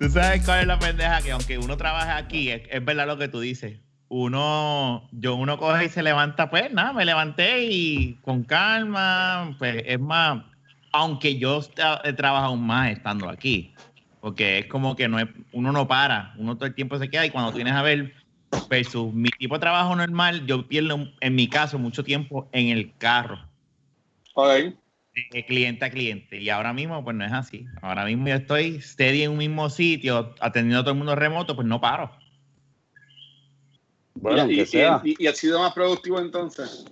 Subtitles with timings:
[0.00, 3.18] Tú sabes cuál es la pendeja que aunque uno trabaje aquí, es, es verdad lo
[3.18, 3.78] que tú dices.
[4.08, 9.82] Uno, yo uno coge y se levanta, pues nada, me levanté y con calma, pues
[9.84, 10.42] es más,
[10.90, 11.60] aunque yo
[12.02, 13.74] he trabajado más estando aquí,
[14.22, 17.26] porque es como que no es, uno no para, uno todo el tiempo se queda
[17.26, 18.14] y cuando tienes a ver
[18.70, 22.96] versus mi tipo de trabajo normal, yo pierdo en mi caso mucho tiempo en el
[22.96, 23.38] carro
[24.32, 24.74] Ok.
[25.30, 26.38] De cliente a cliente.
[26.40, 27.66] Y ahora mismo, pues no es así.
[27.82, 31.54] Ahora mismo yo estoy steady en un mismo sitio, atendiendo a todo el mundo remoto,
[31.54, 32.10] pues no paro.
[34.14, 35.00] Bueno, y, aunque y, sea.
[35.04, 36.84] y, y ha sido más productivo entonces.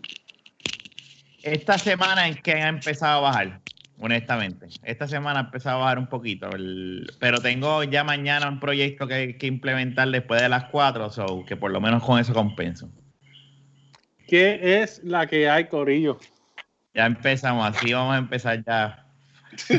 [1.42, 3.60] Esta semana es que ha empezado a bajar,
[4.00, 4.66] honestamente.
[4.82, 6.50] Esta semana ha empezado a bajar un poquito.
[6.54, 11.44] el- pero tengo ya mañana un proyecto que, que implementar después de las 4, so
[11.46, 12.90] que por lo menos con eso compenso.
[14.26, 16.18] ¿Qué es la que hay, Corillo?
[16.98, 19.06] Ya empezamos, así vamos a empezar ya.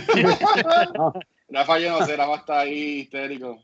[1.50, 3.62] Rafa, yo no sé, Rafa está ahí histérico.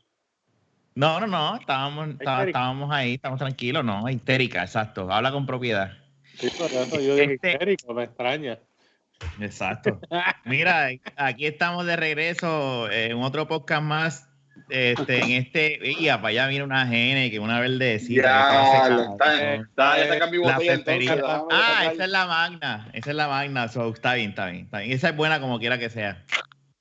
[0.94, 2.44] No, no, no, estábamos, está- Histérica.
[2.58, 5.10] estábamos ahí, estamos tranquilos, no, histérica, exacto.
[5.10, 5.90] Habla con propiedad.
[6.34, 8.58] Sí, por eso yo dije Este- histérico, me extraña.
[9.40, 10.00] Exacto.
[10.44, 14.28] Mira, aquí estamos de regreso en otro podcast más.
[14.68, 18.22] Este, en este, y para allá viene una gene que una verdecita.
[18.22, 21.22] Ya, está está, está, ya está mi botella entonces.
[21.50, 22.88] Ah, esa es la magna.
[22.92, 23.68] Esa es la magna.
[23.68, 24.92] So, está bien, está bien, está bien.
[24.92, 26.24] Esa es buena como quiera que sea.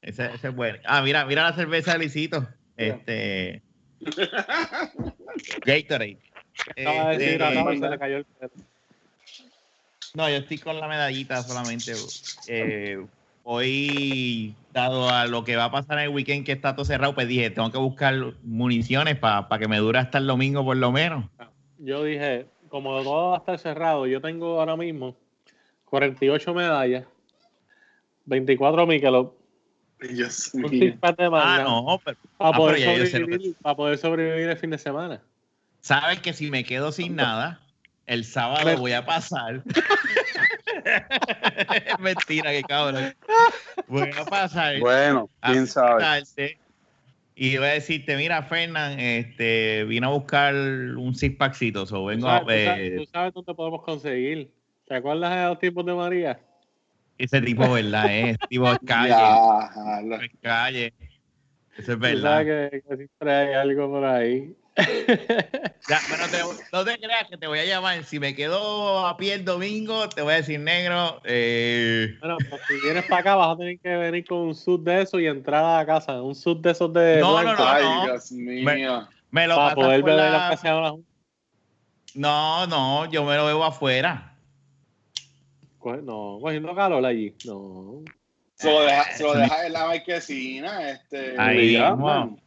[0.02, 0.80] Esa, esa es buena.
[0.86, 2.48] Ah, mira, mira la cerveza de Luisito.
[2.76, 3.62] Este.
[5.66, 6.20] Gatorade.
[6.76, 8.52] Estaba deshidratado y se le cayó el pelo.
[10.14, 11.94] no, yo estoy con la medallita solamente.
[12.48, 13.06] Eh,
[13.48, 17.14] hoy, dado a lo que va a pasar en el weekend que está todo cerrado,
[17.14, 20.92] pues dije, tengo que buscar municiones para que me dure hasta el domingo por lo
[20.92, 21.26] menos.
[21.78, 25.16] Yo dije, como todo va a estar cerrado, yo tengo ahora mismo
[25.86, 27.06] 48 medallas,
[28.26, 29.34] 24 Michelob,
[30.02, 34.58] Dios un de Ah, manga no, pero para, ah, pero sobrevivir, para poder sobrevivir el
[34.58, 35.22] fin de semana.
[35.82, 37.62] sabes que si me quedo sin nada,
[38.08, 39.64] el sábado voy a pasar.
[40.96, 43.14] es mentira, que cabrón.
[43.88, 44.80] Voy a pasar.
[44.80, 46.24] Bueno, a quién sabe.
[47.38, 52.06] Y voy a decirte, mira, Fernán, este, vine a buscar un six packcito, so ¿Tú
[52.06, 54.52] vengo sabes, a tú sabes- ver tú sabes dónde podemos conseguir?
[54.88, 56.40] ¿Te acuerdas de los tipos de María?
[57.18, 58.14] ese tipo, ¿verdad?
[58.14, 59.70] Es tipo es calle, Ya,
[60.22, 60.94] es calle.
[61.78, 62.22] Eso es verdad.
[62.46, 64.56] sabes que, que siempre hay algo por ahí.
[65.88, 68.04] Ya, pero te- no te creas que te voy a llamar.
[68.04, 71.22] Si me quedo a pie el domingo, te voy a decir negro.
[71.24, 74.80] Eh, Bueno, pues si vienes para acá vas a tener que venir con un sud
[74.82, 76.22] de eso y entrar a la casa.
[76.22, 77.70] Un sud de esos de No, no, blanco no.
[77.70, 79.08] Ay, Dios mío.
[79.30, 81.04] me lo para poder beber la- la casa de
[82.16, 84.32] No, no, yo me lo bebo afuera.
[86.02, 87.36] No, cogiendo calor allí.
[87.46, 88.02] No.
[88.56, 90.90] Se lo deja, se lo deja en la marquesina.
[90.90, 92.42] Este, Ahí man.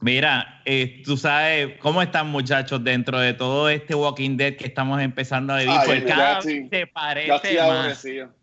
[0.00, 5.00] Mira, eh, tú sabes cómo están muchachos dentro de todo este Walking Dead que estamos
[5.00, 5.74] empezando a vivir.
[5.78, 7.68] Ay, Pues cada vez estoy parece más.
[7.70, 8.34] aborrecido.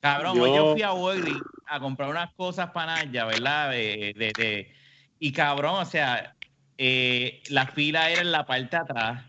[0.00, 3.70] Cabrón, Yo- hoy yo fui a Walgreens a comprar unas cosas para Naya, ¿verdad?
[3.70, 4.72] De, de- de-
[5.18, 6.34] y cabrón, o sea,
[6.76, 9.24] eh, la fila era en la parte de atrás,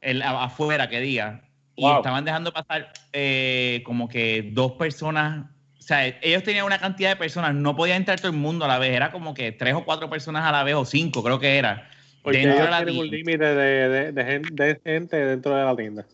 [0.00, 1.42] el, afuera, que diga.
[1.74, 5.46] Y estaban dejando pasar eh, como que dos personas.
[5.88, 8.68] O sea, ellos tenían una cantidad de personas, no podía entrar todo el mundo a
[8.68, 11.40] la vez, era como que tres o cuatro personas a la vez, o cinco, creo
[11.40, 11.88] que era.
[12.20, 13.16] Porque dentro de ellos la tienen un tienda.
[13.16, 16.06] límite de, de, de gen- de gente dentro de la tienda.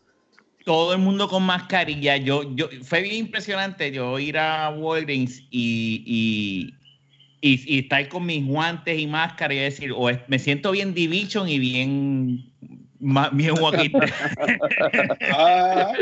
[0.64, 2.16] todo el mundo con mascarilla.
[2.18, 6.74] Yo, yo, fue bien impresionante yo ir a Walgreens y, y,
[7.40, 10.94] y, y estar con mis guantes y máscara y decir, o es- me siento bien
[10.94, 12.44] Division y bien,
[13.32, 13.54] bien.
[15.28, 15.92] Ah,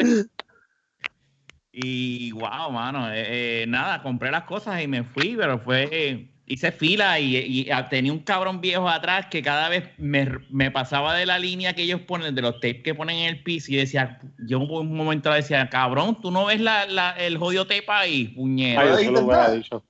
[1.75, 6.71] Y wow, mano, eh, eh, nada, compré las cosas y me fui, pero fue, hice
[6.71, 11.15] fila y, y, ah, tenía un cabrón viejo atrás que cada vez me, me pasaba
[11.15, 13.77] de la línea que ellos ponen, de los tapes que ponen en el piso y
[13.77, 17.87] decía, yo un momento le decía, cabrón, tú no ves la, la- el jodido tape
[17.89, 18.83] ahí, puñera.
[18.83, 18.89] Ay,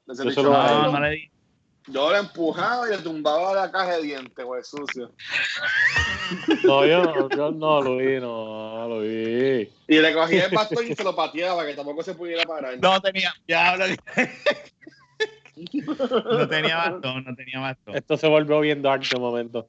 [0.07, 0.53] yo se lo he dicho lo.
[0.53, 0.93] No, dicho.
[0.93, 1.32] no le di-
[1.89, 5.13] yo le empujaba y le tumbaba la caja de dientes, güey, sucio.
[6.65, 9.69] No, yo no, yo no, Luis, no, Luis.
[9.89, 12.79] Y le cogía el bastón y se lo pateaba para que tampoco se pudiera parar.
[12.81, 13.87] no tenía, ya hablo.
[16.31, 17.97] no tenía bastón, no tenía bastón.
[17.97, 19.69] Esto se volvió bien dark de momento.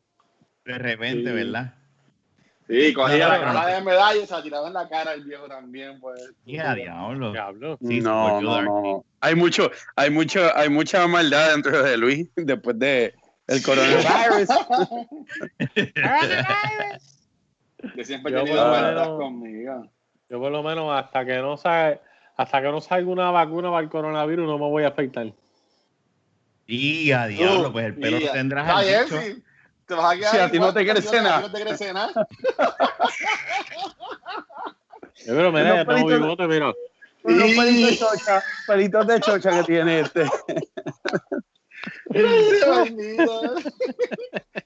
[0.66, 1.36] De repente, Sí.
[1.36, 1.74] ¿verdad?
[2.68, 5.24] Sí, cogía No, la caja de medalla y se la tiraba en la cara el
[5.26, 6.32] viejo también, pues.
[6.46, 7.32] Ya, diablo.
[7.32, 7.78] Diablo.
[7.86, 9.04] Sí, no, no.
[9.20, 13.14] Hay mucho, hay mucho, hay mucha maldad dentro de Luis después de
[13.48, 14.50] el coronavirus.
[17.96, 19.88] Que siempre he Yo tenido por lo maldad menos- conmigo.
[20.30, 22.00] Yo por lo menos hasta que no salga,
[22.38, 25.34] hasta que no salga una vacuna para el coronavirus no me voy a afeitar.
[26.66, 28.70] Y a diablo, pues el pelo tendrás
[29.96, 31.42] Te vas a quedar Si a ti no te crece nada.
[31.42, 32.28] No te crece nada.
[35.16, 36.74] Eh, Pero mira, ya tengo pelitos- bigote, mira.
[37.24, 40.30] Unos pelitos de chocha, pelitos de chocha que tiene este.
[42.08, 43.54] Bendito.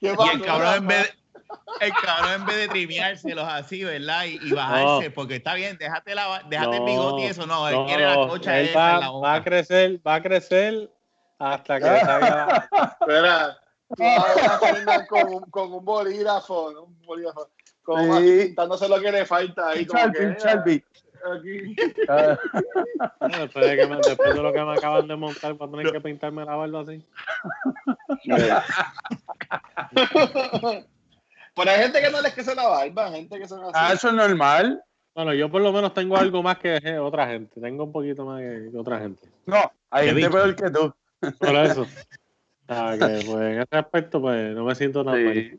[0.00, 4.24] Y el cabrón en vez de, el cabrón en vez de trimeárselos así, ¿verdad?
[4.24, 7.74] Y, y bajarse, porque está bien, déjate, la, déjate el bigote y eso, no, él
[7.76, 9.44] No, quiere la cocha él esa va, en la va a boca.
[9.44, 10.90] crecer, va a crecer
[11.38, 12.68] hasta que salga.
[13.00, 13.58] Espera,
[15.08, 17.48] con un, con un bolígrafo, un bolígrafo,
[17.82, 18.44] como Sí.
[18.46, 20.84] pintándose lo que le falta ahí, como Sharpie, que, Sharpie.
[21.24, 21.76] aquí.
[22.08, 22.38] Ah,
[23.40, 25.92] después, de que me- después de lo que me acaban de montar, voy a tener
[25.92, 27.02] que pintarme la barba así.
[31.54, 33.72] Pero hay gente que no les crece la barba, hay gente que son así.
[33.74, 34.82] ah, eso es normal.
[35.14, 37.60] Bueno, yo por lo menos tengo algo más que otra gente.
[37.60, 39.28] Tengo un poquito más que, otra gente.
[39.46, 40.94] No, hay gente peor que tú.
[41.40, 41.86] Por eso.
[42.68, 45.34] Ah, que, pues, en ese aspecto, pues no me siento tan mal.
[45.34, 45.52] Sí.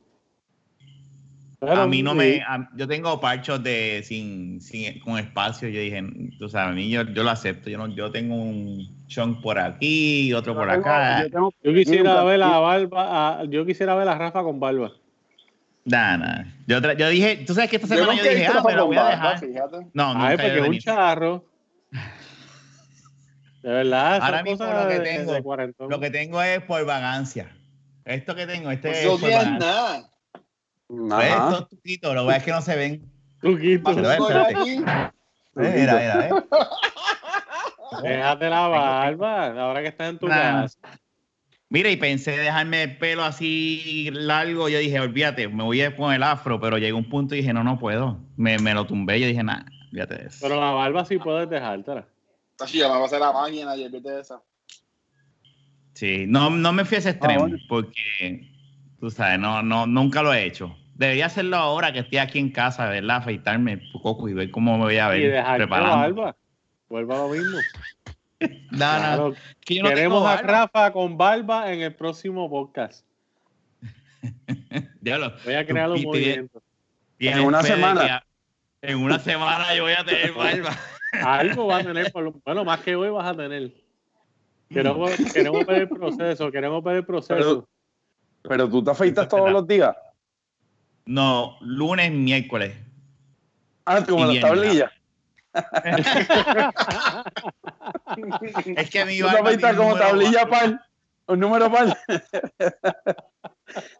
[1.59, 2.41] Pero, A mí no sí, me.
[2.41, 5.67] a- yo tengo parchos de sin, sin con espacio.
[5.67, 6.01] Yo dije,
[6.37, 7.69] tú sabes, a mí yo, yo lo acepto.
[7.69, 11.23] Yo no, yo tengo un chunk por aquí, otro por tengo- acá.
[11.23, 14.93] yo tengo- Yo quisiera ver la barba, a- yo quisiera ver a Rafa con barba.
[15.83, 16.43] Nah, nah.
[16.65, 16.79] Yo,
[17.09, 19.41] dije, tú sabes que esta semana yo dije, ah, con voy a dejar.
[19.93, 21.48] No, Ay, he porque es un charro.
[23.61, 25.73] De verdad, Ahora mismo lo que tengo- de.
[25.89, 27.51] Lo que tengo es por vagancia.
[28.05, 29.57] Esto que tengo, este Pues es no por vagancia.
[29.59, 30.09] nada.
[30.87, 33.11] Pues, estos tuquitos, lo que es que no se ven.
[33.41, 33.93] Truquito.
[33.95, 34.53] Pero, eh.
[35.57, 36.31] Eh, Mira, mira, eh.
[38.03, 40.61] Déjate la barba, ahora que estás en tu Nah.
[40.61, 40.79] casa.
[41.71, 44.69] Mira, y pensé dejarme el pelo así largo.
[44.69, 47.53] Yo dije, olvídate, me voy a poner el afro, pero llegó un punto y dije,
[47.53, 48.17] no, no puedo.
[48.37, 49.19] Me, me lo tumbé.
[49.19, 50.39] Yo dije, nada, olvídate de eso.
[50.41, 52.05] Pero la barba sí puedes dejártela.
[52.59, 54.41] Me va a hacer la máquina y de esa.
[55.93, 57.57] Sí, no, no me fui a ese extremo, bueno.
[57.67, 58.49] porque,
[58.99, 60.75] tú sabes, no, no, nunca lo he hecho.
[60.95, 63.17] Debería hacerlo ahora que estoy aquí en casa, ¿verdad?
[63.17, 66.35] Afeitarme un poco y ver cómo me voy a ver y dejarte la barba.
[66.89, 67.57] Vuelva lo mismo.
[68.41, 69.35] No, no, Claro,
[69.65, 70.37] que yo no Queremos tengo a.
[70.41, 73.05] Rafa con barba en el próximo podcast.
[75.01, 76.63] Diablo, Voy a crear un movimiento.
[77.19, 78.23] En una semana.
[78.81, 80.71] En una semana yo voy a tener barba.
[81.11, 83.71] Algo va a tener, por lo- bueno, más que hoy vas a tener.
[84.69, 87.67] Queremos, queremos ver el proceso, queremos ver el proceso.
[88.43, 89.59] Pero tú te afeitas todos verdad.
[89.59, 89.95] los días.
[91.05, 92.75] No, lunes, miércoles.
[93.85, 94.91] Ah, como las tablillas.
[98.75, 100.85] Es que mi Tú te barba un como tablilla par.
[101.27, 101.97] Un número par.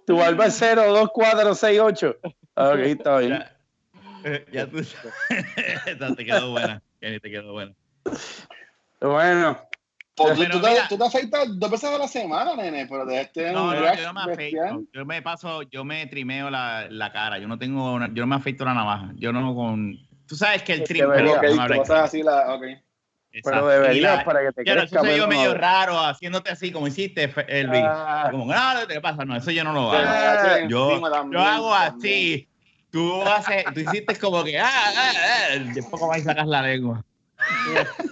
[0.05, 2.15] tu barba es 0, 2, 4, 6, 8.
[2.55, 3.31] Ok, está bien.
[3.31, 3.57] Ya,
[4.23, 6.81] eh, ya tú Esta te quedó buena.
[6.99, 7.73] Kenny, te quedó buena.
[9.01, 9.57] Bueno,
[10.15, 12.85] Pues tú, Pero tú te, mira- tú te afeitas dos veces a la semana, nene,
[12.87, 14.65] pero de este No, un yo, no me bestial.
[14.65, 14.83] afeito.
[14.93, 17.37] Yo me paso, yo me trimeo la, la cara.
[17.39, 19.11] Yo no tengo, una- yo no me afeito la navaja.
[19.15, 19.97] Yo no con.
[20.27, 21.03] Tú sabes que el trim.
[21.09, 21.35] Debería.
[21.35, 22.53] Ok, perdón, tú así la.
[22.53, 22.63] Ok.
[23.31, 23.67] Exacto.
[23.67, 26.71] pero Y deberías la- para que te Claro, eso soy yo medio raro, haciéndote así
[26.71, 27.81] como hiciste, Elvis.
[27.85, 29.23] Ah, Como, no, ¿qué pasa?
[29.23, 30.03] No, eso yo no lo hago.
[30.05, 32.47] Ah, Yo, encima yo también, hago también.
[32.91, 37.03] Tú haces, tú hiciste como que, ah, ah, ah, después como ahí sacas la lengua.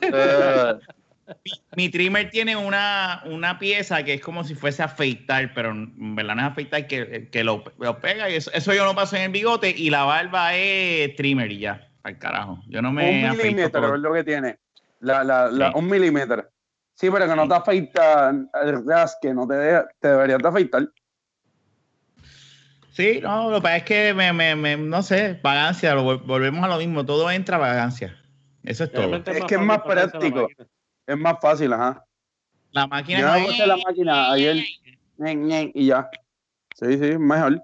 [0.01, 0.73] eh,
[1.75, 6.35] Mi trimmer tiene una, una pieza que es como si fuese afeitar, pero en verdad
[6.35, 9.23] no es afeitar, que, que lo, lo pega y eso, eso yo lo paso en
[9.23, 12.59] el bigote y la barba es trimmer y ya, al carajo.
[12.67, 13.95] Yo no me un milímetro todo.
[13.95, 14.57] es lo que tiene.
[14.99, 15.77] La, la, la- Sí.
[15.77, 16.47] Un milímetro.
[16.93, 20.87] Sí, pero que no te afeita el rasque, no te, deja- te deberías de afeitar.
[22.97, 26.63] Sí, no, lo que pasa es que me, me, me- no sé, vagancia, lo volvemos
[26.63, 28.17] a lo mismo, todo entra a vagancia.
[28.63, 29.15] Eso es todo.
[29.17, 30.47] Es que es más práctico.
[31.05, 32.03] Es más fácil, ajá.
[32.71, 34.57] La máquina Yo no es- la máquina ayer
[35.75, 36.09] y ya.
[36.75, 37.61] Sí, sí, mejor.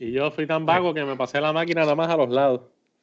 [0.00, 2.62] Y yo fui tan vago que me pasé la máquina nada más a los lados.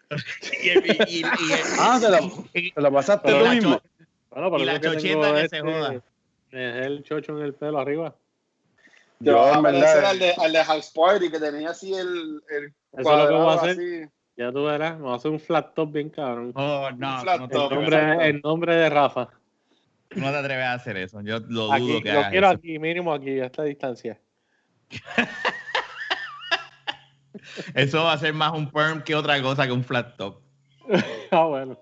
[0.63, 2.19] y el- y- y- y el- Ah, te la,
[2.53, 3.75] y- te la pasaste y tú la mismo.
[3.77, 3.83] cho-
[4.29, 6.03] Bueno, por Y la es que chocheta tengo que se este- joda.
[6.51, 8.13] dejé el chocho en el pelo arriba.
[9.25, 13.11] Yo, en verdad, al de, al de House Party que tenía así el, el Eso
[13.11, 13.69] es lo que voy a hacer.
[13.71, 14.01] así.
[14.37, 16.51] Ya tú verás, me voy a hacer un flat top bien cabrón.
[16.55, 17.71] Oh, no, top.
[17.71, 19.29] El nombre, el nombre de Rafa.
[20.15, 21.21] no te atreves a hacer eso.
[21.21, 22.55] Yo lo dudo Aquí, que lo hagas quiero eso.
[22.57, 24.19] aquí, mínimo aquí, a esta distancia.
[27.73, 30.41] Eso va a ser más un perm que otra cosa que un flat top.
[31.31, 31.77] Ah, bueno.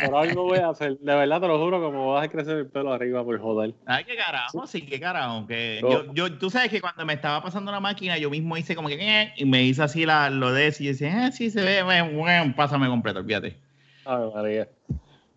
[0.00, 0.98] Por algo voy a hacer.
[0.98, 3.74] De verdad te lo juro me voy a crecer el pelo arriba por joder.
[3.86, 5.46] Ay, qué carajo, sí, qué carajo.
[5.46, 8.74] Que yo, yo, tú sabes que cuando me estaba pasando la máquina, yo mismo hice
[8.74, 11.32] como que "Eh", y me hice así la, lo de eso y yo decía, eh,
[11.32, 13.56] sí se ve, bueno, pásame completo, olvídate.
[14.04, 14.68] Ay, María.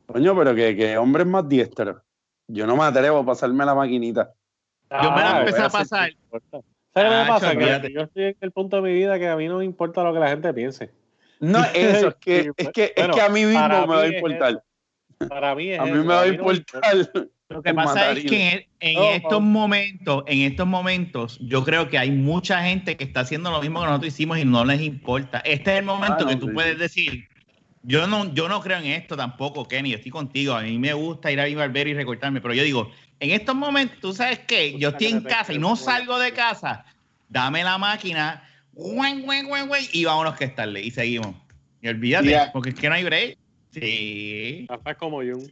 [0.08, 2.02] Coño, pero que, que hombres más diestros.
[2.48, 4.34] Yo no me atrevo a pasarme la maquinita.
[5.02, 6.12] Yo me la Ah, empecé voy a a pasar.
[6.32, 6.62] ¿Sabes
[6.94, 7.54] qué me Ah, pasa?
[7.90, 10.14] yo estoy en el punto de mi vida que a mí no me importa lo
[10.14, 10.92] que la gente piense.
[11.44, 14.06] No, eso, es que, es que, bueno, es que a mí mismo me va a
[14.06, 14.64] es importar.
[15.28, 16.82] Para mí es A mí eso, me va a no importar.
[17.50, 21.90] Lo que pasa es que en, en No, estos momentos, en estos momentos, yo creo
[21.90, 24.82] que hay mucha gente que está haciendo lo mismo que nosotros hicimos y no les
[24.82, 25.40] importa.
[25.40, 26.54] Este es el momento Ah, no, que tú sí.
[26.54, 27.28] puedes decir,
[27.84, 30.54] yo no, yo no creo en esto tampoco, Kenny, yo estoy contigo.
[30.56, 33.54] A mí me gusta ir a mi barbero y recortarme, pero yo digo, en estos
[33.54, 36.86] momentos, tú sabes qué, yo estoy en casa y no salgo de casa,
[37.28, 41.36] dame la máquina, güey, güey, güey, güey, y vámonos que estarle y seguimos.
[41.82, 42.52] Y olvídate, Ya.
[42.52, 43.38] porque es que no hay break.
[43.72, 45.52] Sí, Estás como Jun.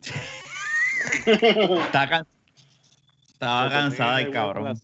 [1.26, 2.26] está can-
[3.32, 4.80] estaba cansada el cabrón.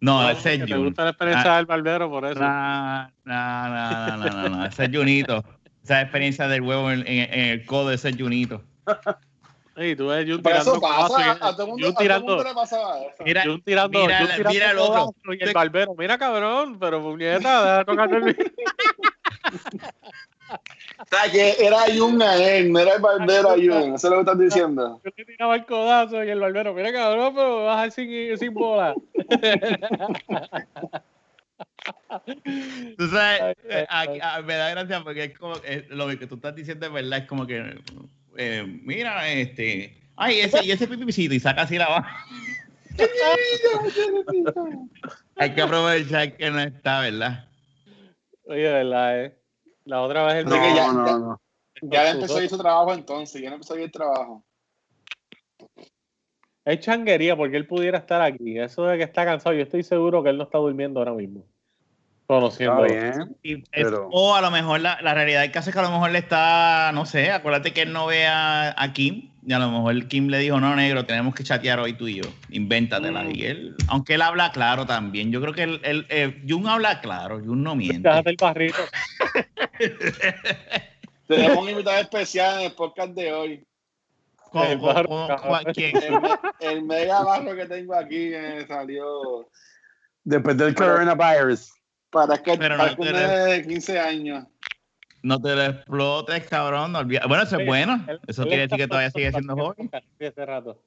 [0.00, 0.84] No, ese es Jun.
[0.86, 1.56] gusta la experiencia Ah.
[1.56, 2.38] del barbero por eso.
[2.40, 5.44] No, no, no, no, no, no, no, ese es Junito.
[5.82, 8.62] Esa experiencia del huevo en, en- en el codo, ese es Junito.
[9.78, 11.92] Sí, tú ves Jun Pero tirando eso pasa, codazos y- a todo el mundo, Jun
[11.92, 12.44] a todo el tirando.
[13.24, 15.14] Mira, Jun tirando, mira, Jun tirando mira el otro.
[15.32, 18.36] y el barbero, mira cabrón, pero puñeta, deja de tocarme el
[21.00, 23.94] O sea, que era Jun a él, no era el barbero a Jun.
[23.94, 25.00] Eso es lo que estás diciendo.
[25.04, 28.36] Yo le tiraba el codazo y el barbero, mira cabrón, pero me vas a sin,
[28.36, 28.94] sin bola.
[32.96, 33.56] Tú sabes,
[33.88, 36.86] Ay, eh, ah, me da gracia porque es como eh, lo que tú estás diciendo
[36.86, 37.62] es verdad, es como que,
[38.38, 42.24] eh, mira, este, ay, ese, y ese pipicito y saca así la baja.
[45.36, 47.48] Hay que aprovechar que no está, ¿verdad?
[48.44, 49.38] Oye, verdad, eh.
[49.84, 51.40] La otra vez el No, que ya- No, ya- no, no.
[51.82, 54.44] Ya le empezó a ir su trabajo entonces, ya le empezó a ir el trabajo.
[56.64, 58.58] Es changuería porque él pudiera estar aquí.
[58.58, 61.46] Eso de que está cansado, yo estoy seguro que él no está durmiendo ahora mismo.
[62.30, 62.82] Está Conociendo.
[62.82, 63.36] bien.
[63.42, 65.84] Y es- Pero- O a lo mejor la, la realidad del caso es que a
[65.84, 69.52] lo mejor le está, no sé, acuérdate que él no ve a, a Kim y
[69.54, 72.28] a lo mejor Kim le dijo, no, negro, tenemos que chatear hoy tú y yo,
[72.50, 73.22] invéntatela.
[73.22, 73.30] Mm.
[73.34, 77.00] Y él, aunque él habla claro también, yo creo que él, él, eh, Jun habla
[77.00, 78.06] claro, Jun no miente.
[78.06, 78.76] Déjate el barrito.
[81.28, 83.66] Tenemos un invitado especial en el podcast de hoy.
[84.50, 85.62] ¿Cómo- El cómo- barro, cómo- cabrón.
[85.62, 85.96] cómo- quién?
[85.96, 86.28] El, me-
[86.60, 89.48] el mega barro que tengo aquí eh, salió
[90.24, 91.70] Después del coronavirus.
[92.10, 94.44] Para que Pero no para que de 15 años.
[95.22, 96.92] No te lo explotes, cabrón.
[96.92, 98.04] no olvides- Bueno, eso es bueno.
[98.08, 99.90] Él- Eso él quiere decir que todavía sigue siendo joven.
[100.20, 100.80] hace rato.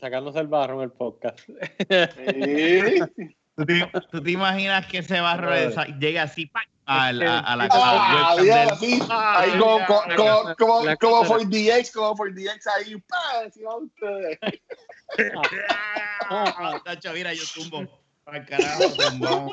[0.00, 1.40] Sacándose el barro en el podcast.
[1.40, 1.48] Sí.
[3.56, 5.50] ¿Tú te, tú te imaginas que ese barro
[5.98, 6.50] llegue así
[6.84, 8.36] a la, a la, Ah.
[9.10, 10.02] Ah, Ahí como, como,
[10.56, 13.44] como, como, DX, como for DX ahí, ¡pam!
[13.44, 14.38] encima de ustedes.
[16.28, 17.88] Ah, Tacho, mira, yo tumbo.
[18.26, 19.52] Al carajo, tumbamos.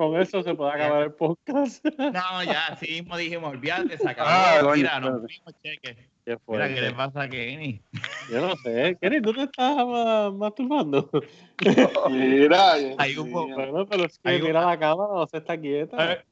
[0.00, 1.84] Con eso se puede acabar el podcast.
[1.98, 4.30] No, ya, así mismo dijimos, olvídate, se acabó.
[4.32, 5.34] Ah, coño, mira, nos espérate.
[5.34, 6.08] fuimos, cheque.
[6.24, 7.82] Qué Mira, ¿qué le pasa a Kenny?
[8.30, 8.96] Yo no sé.
[8.98, 11.10] Kenny, ¿tú te estás ma- masturbando?
[12.10, 13.48] Mira, Hay un mío.
[13.54, 16.24] Bueno, pero es que mira la cámara, no se está quieta.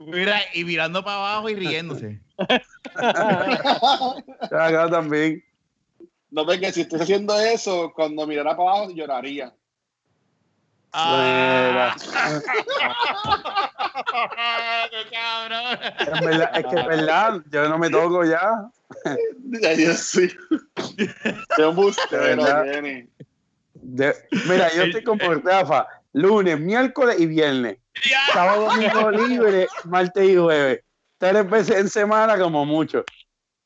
[0.00, 2.20] Mira, y mirando para abajo y riéndose.
[4.50, 5.42] Acá también.
[6.30, 9.54] No, porque si estoy haciendo eso, cuando mirara para abajo lloraría.
[10.96, 11.96] Ah,
[14.90, 15.78] ¡Qué cabrón!
[15.98, 18.70] Es, verdad, es que es verdad, yo no me toco ya.
[19.60, 20.30] Ya, yo sí.
[22.08, 23.08] Kenny.
[23.74, 24.14] De-
[24.46, 27.78] mira, yo estoy como Rafa, lunes, miércoles y viernes.
[28.08, 28.20] Ya.
[28.32, 30.80] Sábado, domingo libre, martes y jueves.
[31.18, 33.04] Tres veces en semana como mucho.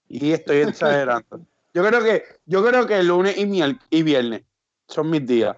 [0.09, 1.47] Y estoy exagerando.
[1.75, 4.43] Yo creo que, yo creo que lunes y, y viernes
[4.89, 5.55] son mis días.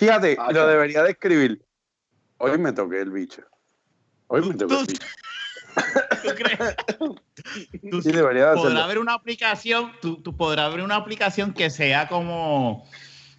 [0.00, 1.62] Fíjate, Ah, lo debería de escribir.
[2.38, 3.42] Hoy me toqué el bicho.
[4.28, 5.06] Hoy me toqué el Tú- bicho.
[6.22, 6.76] ¿Tú crees?
[7.90, 8.80] Tú- Sí, debería de podrá hacerlo.
[8.82, 12.88] haber una aplicación, tú, tú podrás haber una aplicación que sea como,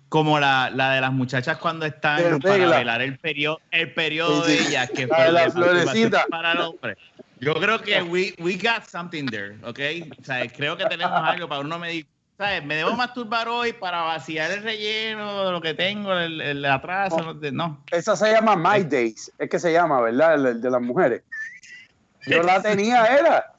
[0.07, 2.77] como la, la de las muchachas cuando De están para regla.
[2.77, 6.27] velar el periodo, el periodo Sí, de ellas, que La florecita.
[6.29, 6.95] para el hombre.
[7.39, 9.79] Yo creo que we, we got something there, ¿ok?
[10.19, 12.05] O sea, creo que tenemos algo para uno medir.
[12.37, 12.65] ¿Sabes?
[12.65, 17.17] Me debo masturbar hoy para vaciar el relleno de lo que tengo, el, el atraso.
[17.17, 17.33] No.
[17.35, 17.83] de- no.
[17.91, 20.33] Esa se llama My Days, es que se llama, ¿verdad?
[20.35, 21.21] El, el de las mujeres.
[22.25, 23.53] Yo la tenía, era.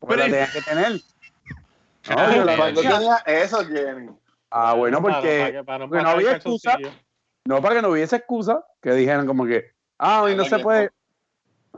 [0.00, 0.92] Pues la Pero- tenía que tener.
[2.08, 2.98] No, yo la ¿Cuándo tenía.
[2.98, 4.10] tenía eso, Kenny?
[4.50, 6.78] Ah, bueno, porque para que- para porque no había excusa.
[7.44, 10.90] no para que no hubiese excusa, que dijeran como que, ah, hoy no se puede,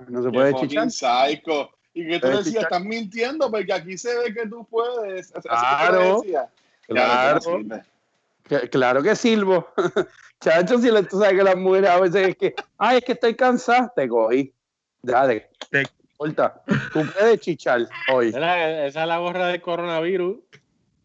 [0.08, 0.90] no se puede chichar.
[0.90, 1.70] psycho.
[1.94, 2.62] Y que tú decías, chichar.
[2.62, 5.30] estás mintiendo porque aquí se ve que tú puedes.
[5.42, 6.22] Claro,
[6.86, 7.40] claro.
[8.44, 9.68] Que- claro que sirvo.
[10.40, 13.12] Chacho, si le- tú sabes que las mujeres a veces es que, ay, es que
[13.12, 14.52] estoy cansada, te cogí.
[15.02, 15.84] Dale, Te-
[16.16, 16.62] corta.
[16.92, 18.28] Tú puedes chichar hoy.
[18.28, 20.38] Esa es la gorra del coronavirus.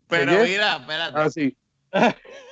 [0.08, 1.13] Pero mira, espérate.
[1.20, 1.56] Ah, sí.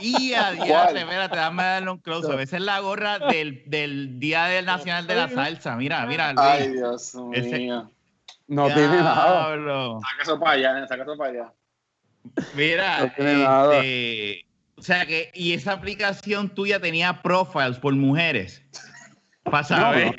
[0.00, 2.42] Y a diante, espérate, dame darle un close.
[2.42, 5.76] Esa es la gorra del, del Día del Nacional de la Salsa.
[5.76, 6.44] Mira, mira, Luis.
[6.44, 7.90] Ay, Dios Ese- mío.
[8.48, 9.54] No tiene nada.
[10.00, 11.52] Saca eso para allá, saca eso para allá.
[12.54, 13.76] Mira, No tiene nada.
[13.76, 18.62] este, o sea que, y esa aplicación tuya tenía profiles por mujeres.
[19.44, 20.16] Para saber.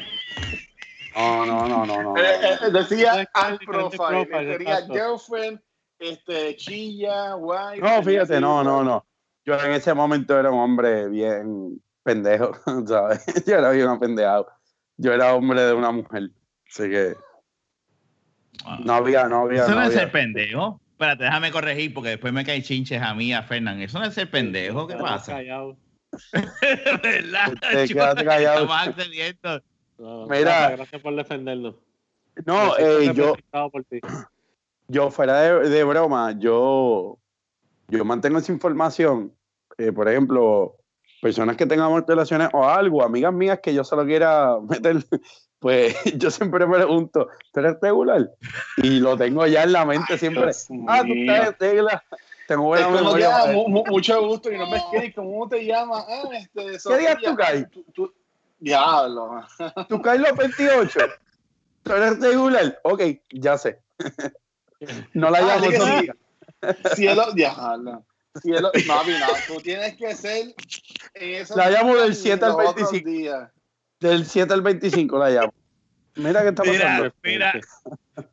[1.15, 2.17] No, no, no, no, no.
[2.17, 5.59] Eh, eh, decía Hay al profile, profiles, tenía girlfriend,
[5.99, 7.81] este, chilla, wife.
[7.81, 9.05] No, fíjate, no, no, no.
[9.45, 12.53] Yo en ese momento era un hombre bien pendejo,
[12.87, 13.25] ¿sabes?
[13.45, 14.47] Yo era bien apendejado.
[14.97, 16.29] Yo era hombre de una mujer.
[16.69, 17.15] Así que
[18.85, 19.63] no había, no había.
[19.63, 20.79] Eso no, no es ser pendejo.
[20.91, 23.81] Espérate, déjame corregir porque después me caen chinches a mí, a Fernán.
[23.81, 24.87] Eso no es ser pendejo.
[24.87, 25.33] ¿Qué pasa?
[25.33, 25.77] callados.
[27.03, 27.53] ¿Verdad?
[27.71, 28.61] Este, quédate callado.
[28.61, 29.63] Estamos accediendo.
[29.97, 30.69] No, Mira.
[30.71, 31.75] gracias, por defendernos.
[32.45, 33.35] No, eh, yo,
[33.71, 33.99] por ti.
[34.87, 37.19] yo fuera de, de broma, yo,
[37.97, 39.33] yo mantengo esa información.
[39.77, 40.75] Eh, por ejemplo,
[41.21, 45.03] personas que tengan relaciones o algo, amigas mías que yo solo quiera meter,
[45.59, 48.29] pues yo siempre me pregunto, ¿tú eres regular?
[48.77, 50.51] Y lo tengo ya en la mente siempre.
[50.87, 52.03] Ah, tú estás regla.
[52.47, 53.29] Tengo buena memoria.
[53.37, 56.05] ah, mucho gusto y no me escribes, ¿cómo te llamas?
[56.09, 57.67] Ah, este, ¿Qué día tú caes?
[58.59, 59.43] Diablo.
[59.89, 60.99] ¿Tú caes los 28?
[61.83, 62.79] ¿Tú eres regular?
[62.83, 63.79] Ok, ya sé.
[65.13, 66.09] No la Ah, llamo así
[66.65, 66.89] que Sofía.
[66.89, 66.95] sí.
[66.95, 68.05] Cielo, diablo.
[68.41, 70.55] Cielo, no, mira, tú tienes que ser
[71.13, 73.09] en esos La llamo del días y 7 al los otros 25.
[73.09, 73.51] días.
[73.99, 75.53] Del 7 al 25 la llamo.
[76.15, 77.13] Mira qué está pasando.
[77.23, 77.53] Mira,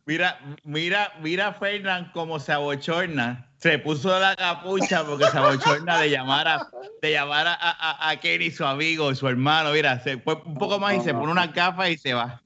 [0.07, 3.47] mira, mira, mira, Fernán como se abochorna.
[3.59, 6.67] Se puso la capucha porque se abochorna de llamar a,
[7.03, 9.73] de llamar a, a, a Kenny, su amigo, su hermano.
[9.73, 12.43] Mira, se fue un poco más y se pone unas gafas y se va.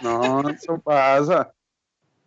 [0.00, 1.52] No, eso pasa.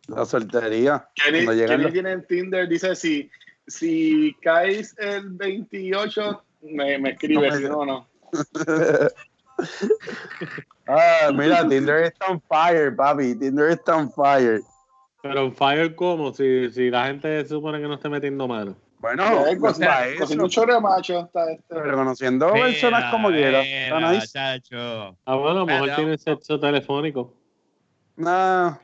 [0.08, 1.08] La soltería.
[1.16, 3.30] Kenny, Cuando llegan Kenny los- tiene en Tinder, dice si,
[3.68, 8.08] si caes el 28, me, me escribe, No si no, no.
[10.88, 13.36] Ah, mira, Tinder está on fire, papi.
[13.40, 14.62] Tinder está on fire.
[15.24, 16.32] Pero Fire, ¿cómo?
[16.34, 18.76] Si, si la gente se supone que no esté metiendo mano.
[19.00, 20.20] Bueno, Eh, pues eso.
[20.20, 21.64] cocina un chorro macho está este.
[21.70, 23.62] Pero conociendo personas como quiera.
[23.64, 24.22] Mira.
[25.26, 27.34] Ah, bueno, a lo mejor tiene sexo telefónico.
[28.18, 28.76] Nah,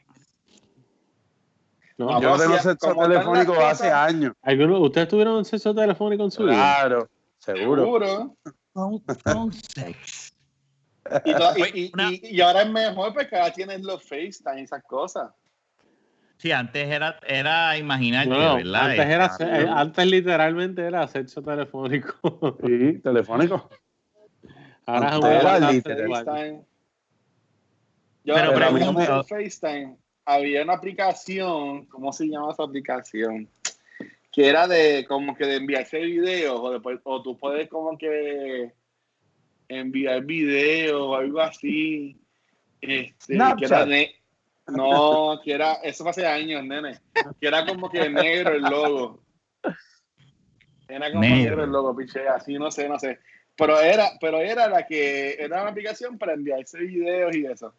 [2.05, 2.21] ¿no?
[2.21, 4.33] Yo no tengo sexo telefónico hace años.
[4.41, 6.53] ¿Alguno, ¿Ustedes tuvieron sexo telefónico en su vida?
[6.55, 7.09] Claro,
[7.39, 7.83] seguro.
[7.83, 8.35] Seguro.
[8.73, 10.33] Con sex.
[11.25, 14.03] Y, to- y- Oye, y- una- y- y ahora es mejor porque ahora tienes los
[14.07, 15.31] FaceTime y esas cosas.
[16.37, 18.85] Sí, antes era, era No, no, ¿verdad?
[18.89, 22.13] antes, era, Este, eh, antes literalmente era sexo telefónico.
[22.65, 23.69] Sí, telefónico.
[24.85, 25.81] Ahora es un.
[25.81, 26.65] FaceTime.
[28.23, 33.49] Yo, Pero pero el FaceTime había una aplicación, ¿cómo se llama esa aplicación?
[34.31, 38.71] Que era de como que de enviarse videos o, después, o tú puedes como que
[39.67, 42.17] enviar videos o algo así.
[42.79, 44.15] Este, que era ne-
[44.67, 46.99] no, que era, eso fue hace años, nene.
[47.39, 49.23] Que era como que negro el logo.
[50.87, 51.37] Era como Negro.
[51.37, 53.19] negro el logo, piche, así no sé, no sé.
[53.55, 57.73] Pero era, pero era la que era una aplicación para enviarse videos y eso.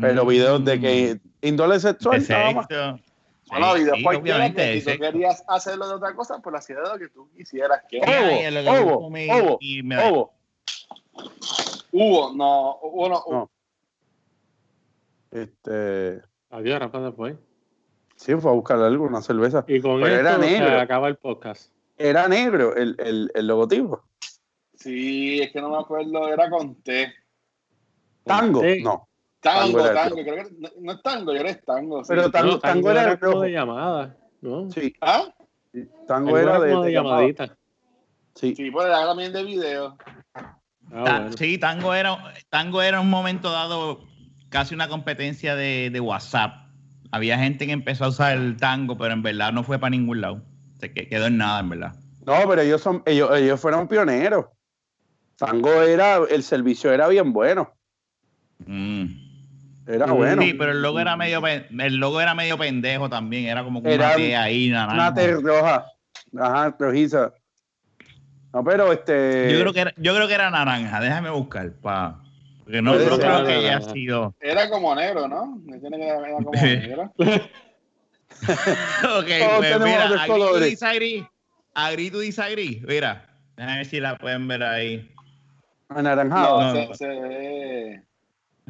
[0.00, 2.66] Pero videos de que índole De sexual, nada más.
[2.68, 6.88] Sí, videos sí, obviamente, que si tú querías hacerlo de otra cosa, pues hacías de
[6.88, 7.82] lo que tú quisieras.
[7.88, 7.98] que
[9.60, 10.34] y me- Ovo.
[11.90, 13.50] Hubo, no, hubo, no, No.
[15.30, 16.22] Este.
[16.50, 17.36] Adiós, Rafa, después.
[18.16, 19.64] Sí, fue a buscar algo, una cerveza.
[19.68, 20.80] Y con Pero era esto se negro.
[20.80, 21.72] acaba el podcast.
[21.96, 24.02] Era negro el, el, el logotipo.
[24.74, 27.12] Sí, es que no me acuerdo, era con T.
[28.24, 28.82] Tango, Sí.
[28.82, 29.07] no.
[29.54, 32.04] Tango, Tango era tango, creo que no, no es tango, yo eres tango.
[32.04, 32.08] sí.
[32.08, 33.42] Pero tango, No, tango era el como rojo.
[33.44, 34.70] de llamada, ¿no?
[34.70, 35.24] Sí, ¿Ah?
[36.06, 37.16] tango Algo era de, de llamada.
[37.20, 37.56] llamadita.
[38.34, 38.54] Sí.
[38.54, 39.96] Sí, pues era también de video.
[40.34, 41.32] Ah, Ta- bueno.
[41.36, 44.00] Sí, Tango era, Tango era un momento dado
[44.48, 46.68] casi una competencia de, de WhatsApp.
[47.10, 50.20] Había gente que empezó a usar el tango, pero en verdad no fue para ningún
[50.20, 50.42] lado.
[50.80, 51.94] Se que- quedó en nada, en verdad.
[52.26, 54.46] No, pero ellos son, ellos, ellos fueron pioneros.
[55.36, 57.72] Tango era, el servicio era bien bueno.
[58.66, 59.06] Mm.
[59.88, 60.42] Era bueno.
[60.42, 63.94] Sí, pero el logo era medio el logo era medio pendejo también, era como que
[63.94, 64.94] Era una T ahí, naranja.
[64.94, 65.86] Una T roja.
[66.38, 67.32] Ajá, rojiza.
[68.52, 69.50] No, pero este.
[69.50, 72.22] Yo creo que era, yo creo que era naranja, déjame buscar, pa.
[72.64, 73.76] Porque no, Puede no creo que naranja.
[73.76, 74.34] haya sido.
[74.40, 75.58] Era como negro, ¿no?
[75.64, 77.04] Me tiene que era como negro.
[77.16, 77.16] ok,
[79.56, 81.26] pues mira, agree disagree.
[81.74, 82.82] Agree to disagree.
[82.86, 85.10] Mira, déjame ver si la pueden ver ahí.
[85.88, 86.60] Anaranjado.
[86.60, 88.07] No, no, se, se ve.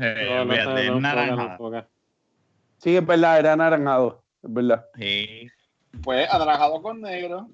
[0.00, 1.84] Eh, No, no, es.
[2.78, 4.22] Sí, es verdad, era anaranjado.
[4.42, 4.86] Es verdad.
[4.96, 5.48] Sí.
[6.02, 7.48] Pues anaranjado con negro.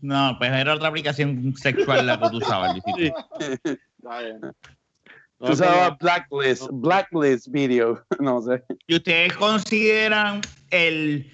[0.00, 3.18] No, pues era otra aplicación sexual la que tú usabas, Luisito.
[3.38, 4.40] Está bien.
[4.40, 8.62] No, Tú usabas Blacklist, Blacklist video, no sé.
[8.86, 11.30] ¿Y ustedes consideran el...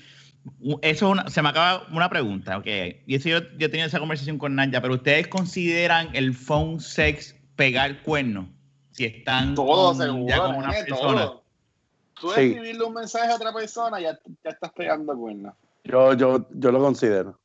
[0.80, 2.66] Eso es una, se me acaba una pregunta, ok.
[3.06, 6.80] Y eso yo, yo he tenido esa conversación con Naya, pero ¿ustedes consideran el phone
[6.80, 8.48] sex pegar cuerno?
[8.92, 11.26] Si están Todo con- seguro, ya con una persona.
[11.26, 11.42] todo.
[12.20, 12.40] Tú Sí.
[12.40, 15.54] escribirle un mensaje a otra persona ya, ya estás pegando cuernos.
[15.84, 17.38] Yo, yo, yo lo considero.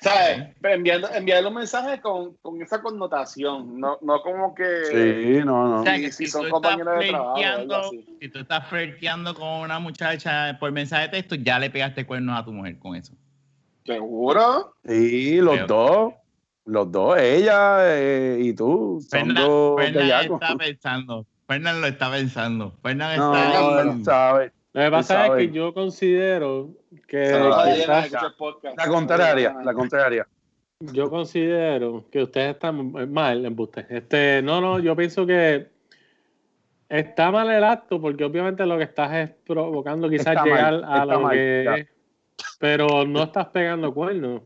[0.00, 0.54] ¿Sabes?
[0.60, 4.84] Pero enviando, enviarle un mensaje con, con esa connotación, no, no como que...
[4.84, 5.80] Sí, no, no.
[5.80, 8.68] O sea, Sí, que sí, si, son tú compañeros estás de trabajo, si tú estás
[8.68, 12.78] flirteando con una muchacha por mensaje de texto, ya le pegaste cuernos a tu mujer
[12.78, 13.14] con eso.
[13.84, 14.74] ¿Seguro?
[14.86, 15.66] Sí, los Creo.
[15.66, 16.14] dos.
[16.66, 18.98] Los dos, ella eh, y tú.
[19.08, 21.26] Son Fernan, dos Fernan está pensando.
[21.46, 22.72] Fernan lo está pensando.
[22.82, 23.82] Fernan No, está.
[23.82, 24.52] él sabe.
[24.72, 26.70] Lo que pasa es que yo considero
[27.06, 27.32] que
[27.76, 28.12] quizás-.
[28.76, 30.26] La contraria, la contraria.
[30.80, 33.86] yo considero que ustedes están mal en usted.
[33.88, 35.68] Este, no, no, yo pienso que
[36.88, 40.74] está mal el acto porque obviamente lo que estás es provocando quizás Está mal, llegar
[40.74, 41.74] a está lo mal, que ya.
[41.76, 41.88] es,
[42.58, 44.42] pero no estás pegando cuernos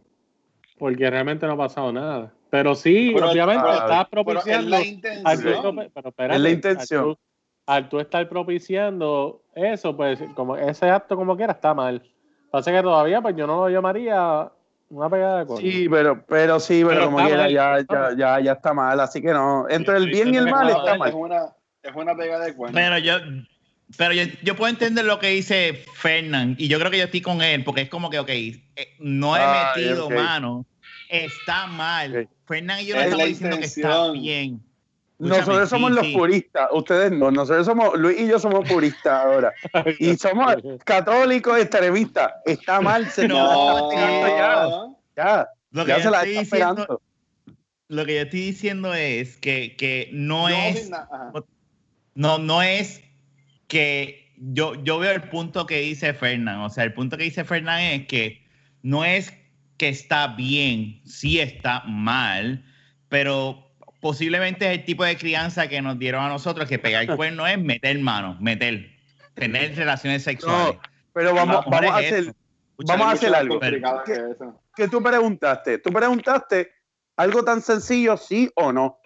[0.81, 2.33] porque realmente no ha pasado nada.
[2.51, 5.77] Pero sí, Pero- obviamente ah, estás Pero es propiciando la al intención.
[5.95, 7.19] pero espérate, Es la intención.
[7.67, 12.03] Al tú estar propiciando eso, pues como ese acto como quiera está mal.
[12.51, 14.51] Pasa que todavía pues yo no lo llamaría
[14.89, 15.57] una pegada de.
[15.59, 18.17] Sí, pero, pero sí, pero, Pero como está quiera, ya, está ya, mal.
[18.17, 18.99] ya, ya está mal.
[18.99, 19.69] Así que no.
[19.69, 21.15] Entre el Sí, bien y el mal está Es mal.
[21.15, 21.43] una,
[21.85, 22.81] es una pega de cuernos.
[22.81, 23.15] Pero yo,
[23.97, 27.21] pero yo, yo puedo entender lo que dice Fernan y yo creo que yo estoy
[27.21, 28.65] con él porque es como que, ok, eh,
[28.99, 30.67] no he Ay, metido mano,
[31.11, 32.17] está mal.
[32.25, 32.31] Ok.
[32.47, 34.63] Fernan y yo no Es estamos diciendo que está bien.
[35.19, 36.13] Nosotros Escúchame, somos sí, los sí.
[36.15, 37.31] puristas, ustedes no.
[37.31, 39.53] Nosotros somos, Luis y yo somos puristas ahora.
[39.99, 42.33] Y somos católicos extremistas.
[42.47, 43.91] Está mal, se No.
[43.93, 44.69] ya.
[45.17, 47.03] Ya, Lo que, ya yo se la estoy está diciendo, esperando.
[47.89, 50.91] lo que yo estoy diciendo es que, que no, No, es.
[52.15, 53.03] No, no es
[53.69, 56.61] que yo, yo veo el punto que dice Fernán.
[56.61, 58.43] O sea, el punto que dice Fernán es que
[58.83, 59.33] no es
[59.81, 62.63] que está bien, sí está mal,
[63.09, 67.17] pero posiblemente es el tipo de crianza que nos dieron a nosotros, que pegar el
[67.17, 68.91] cuerno es meter mano, meter,
[69.33, 70.77] tener relaciones sexuales.
[71.15, 72.33] Pero vamos, vamos a hacer, eso.
[72.77, 73.59] Vamos a hacer algo.
[73.59, 73.81] que.
[74.77, 75.79] ¿Qué tú preguntaste?
[75.79, 76.73] ¿Tú preguntaste
[77.17, 79.00] algo tan sencillo, sí o no?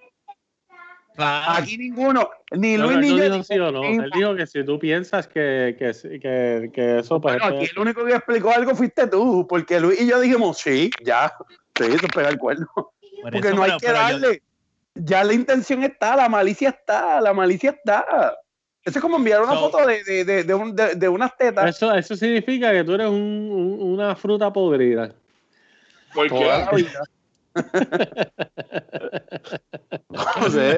[1.18, 3.24] Ah, Aquí ninguno, ni Luis no, ni yo.
[3.30, 3.82] dijo sí o no.
[3.84, 7.78] Él dijo que si tú piensas que, que, que, que eso pues Bueno, aquí el
[7.78, 11.32] único que explicó algo fuiste tú, porque Luis y yo dijimos, sí, ya,
[11.76, 12.66] sí, eso es pegar el cuerno.
[12.74, 12.90] por
[13.32, 14.42] Porque eso, no hay pero- que pero yo- darle.
[14.96, 18.36] Ya la intención está, la malicia está, la malicia está.
[18.84, 21.36] Eso es como enviar una So- foto de, de, de, de, un- de- de unas
[21.36, 21.68] tetas.
[21.74, 25.10] eso, eso significa que tú eres un, un- una fruta podrida.
[26.14, 26.28] ¿Por
[30.10, 30.76] No sé.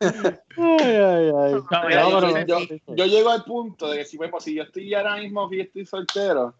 [0.00, 1.54] Ay, ay, ay.
[1.70, 5.16] No, yo, yo- yo llego al punto de que si, ejemplo, si yo estoy ahora
[5.16, 6.54] mismo yo estoy soltero,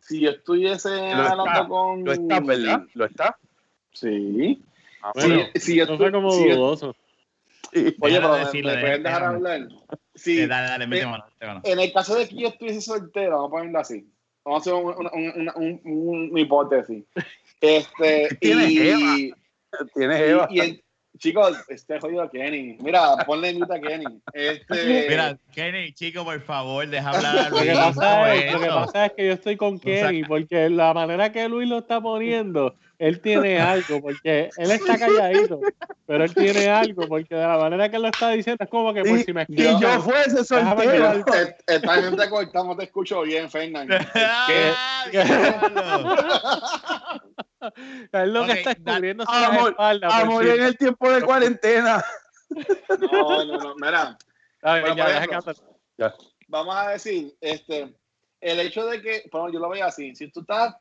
[0.00, 2.04] si yo estuviese Lo hablando está, con.
[2.04, 2.82] Lo está, ¿verdad?
[2.94, 3.38] Lo está.
[3.92, 4.62] Sí.
[5.02, 6.94] Ah, Si- Bueno, si, yo estoy- fue como si yo- dudoso.
[7.72, 7.96] sí.
[8.00, 9.68] oye, pero me- decirlo, me, pueden dejar hablar.
[10.14, 11.60] Sí, dale, dale, mete Eh, mano, mete mano.
[11.64, 14.06] en el caso de que yo estuviese soltero, vamos a ponerlo así.
[14.44, 17.04] Vamos a hacer un, un- un- un- un- una hipótesis.
[17.62, 19.32] Este, Tienes y,
[19.94, 20.48] Tienes y, Eva.
[20.50, 20.84] y el-
[21.18, 22.76] chicos, este jodido Kenny.
[22.80, 24.04] Mira, ponle mute a Kenny.
[24.32, 28.66] Este, Mira, Kenny, chico, por favor, deja hablar Lo que, Luis, pasa es, lo que
[28.66, 32.74] pasa es que yo estoy con Kenny, porque la manera que Luis lo está poniendo,
[32.98, 35.60] él tiene algo, porque él está calladito,
[36.06, 38.92] pero él tiene algo, porque de la manera que él lo está diciendo es como
[38.92, 41.24] que por Y, si me y yo fuese soltero.
[41.66, 43.94] esta gente corta, no te escucho bien, Fernando.
[48.12, 50.08] Ah, él lo que está descubriendo Amor, espalda.
[50.42, 52.04] si- en el tiempo de cuarentena.
[53.00, 53.74] No, no, no.
[53.76, 54.18] Mira,
[54.62, 56.12] A ver, Bueno, ya, ejemplo, que-
[56.48, 57.94] vamos a decir, este,
[58.40, 60.76] el hecho de que, bueno, yo lo veo así, si tú estás,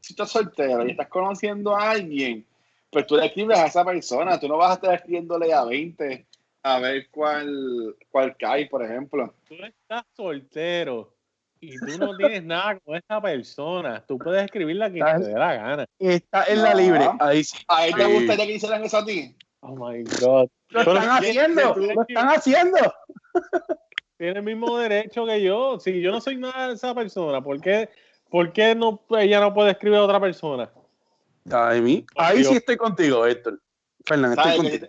[0.00, 2.46] si estás soltero y estás conociendo a alguien,
[2.90, 6.26] pues tú le escribes a esa persona, tú no vas a estar escribiéndole a 20
[6.62, 9.34] a ver cuál, cuál cae, por ejemplo.
[9.48, 11.11] tú estás soltero
[11.62, 15.34] y tú no tienes nada con esta persona, tú puedes escribirla a quien te dé
[15.34, 15.86] la gana.
[15.96, 16.76] Está en la No.
[16.80, 17.08] libre.
[17.20, 17.56] Ahí sí.
[17.68, 19.36] ¿A él te gustaría que hicieran eso a ti?
[19.60, 20.48] Oh my God.
[20.70, 21.74] Lo están ¿quién- haciendo.
[21.76, 22.78] Lo están haciendo.
[24.18, 25.78] tiene el mismo derecho que yo.
[25.78, 27.88] Si yo no soy nada de esa persona, ¿por qué,
[28.28, 30.68] por qué no, ella no puede escribir a otra persona?
[31.48, 33.60] Ay, Ahí sí estoy contigo, Héctor.
[34.04, 34.86] Fernando, estoy contigo.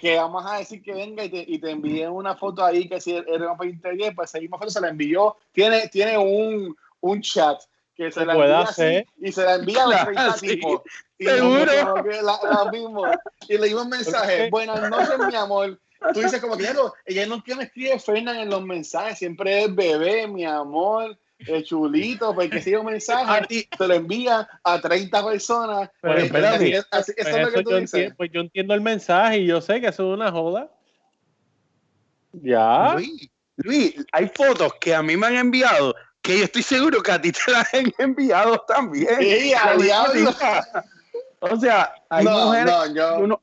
[0.00, 3.00] Que, vamos a decir que venga y te, y te envíen una foto ahí que
[3.00, 5.36] si era para interés, pues esa misma foto se la envió.
[5.52, 7.60] Tiene, tiene un, un chat
[7.94, 10.82] que se la Puede envía así, y se la envía a los 30 Sí, tipos.
[11.18, 11.72] Y seguro.
[11.84, 13.02] como que la, la mismo.
[13.48, 15.78] Y le digo un mensaje, buenas noches, mi amor.
[16.12, 19.64] Tú dices como que ya no, ella no me escribe Fernan en los mensajes, siempre
[19.64, 24.48] es bebé, mi amor, el chulito, porque sigue un A mensaje, ti, te lo envía
[24.64, 25.90] a 30 personas.
[26.00, 26.56] Pero Pues, espérate.
[26.56, 28.10] así es- así- Pues eso es lo eso que tú yo, dices.
[28.10, 30.70] enti- pues yo entiendo el mensaje y yo sé que eso es una joda.
[32.32, 32.94] Ya.
[32.94, 37.12] Luis, Luis, hay fotos que a mí me han enviado que yo estoy seguro que
[37.12, 39.08] a ti te las han enviado también.
[39.20, 40.30] Sí, a diablo.
[41.40, 43.42] O sea, hay No, mujeres no, yo, uno...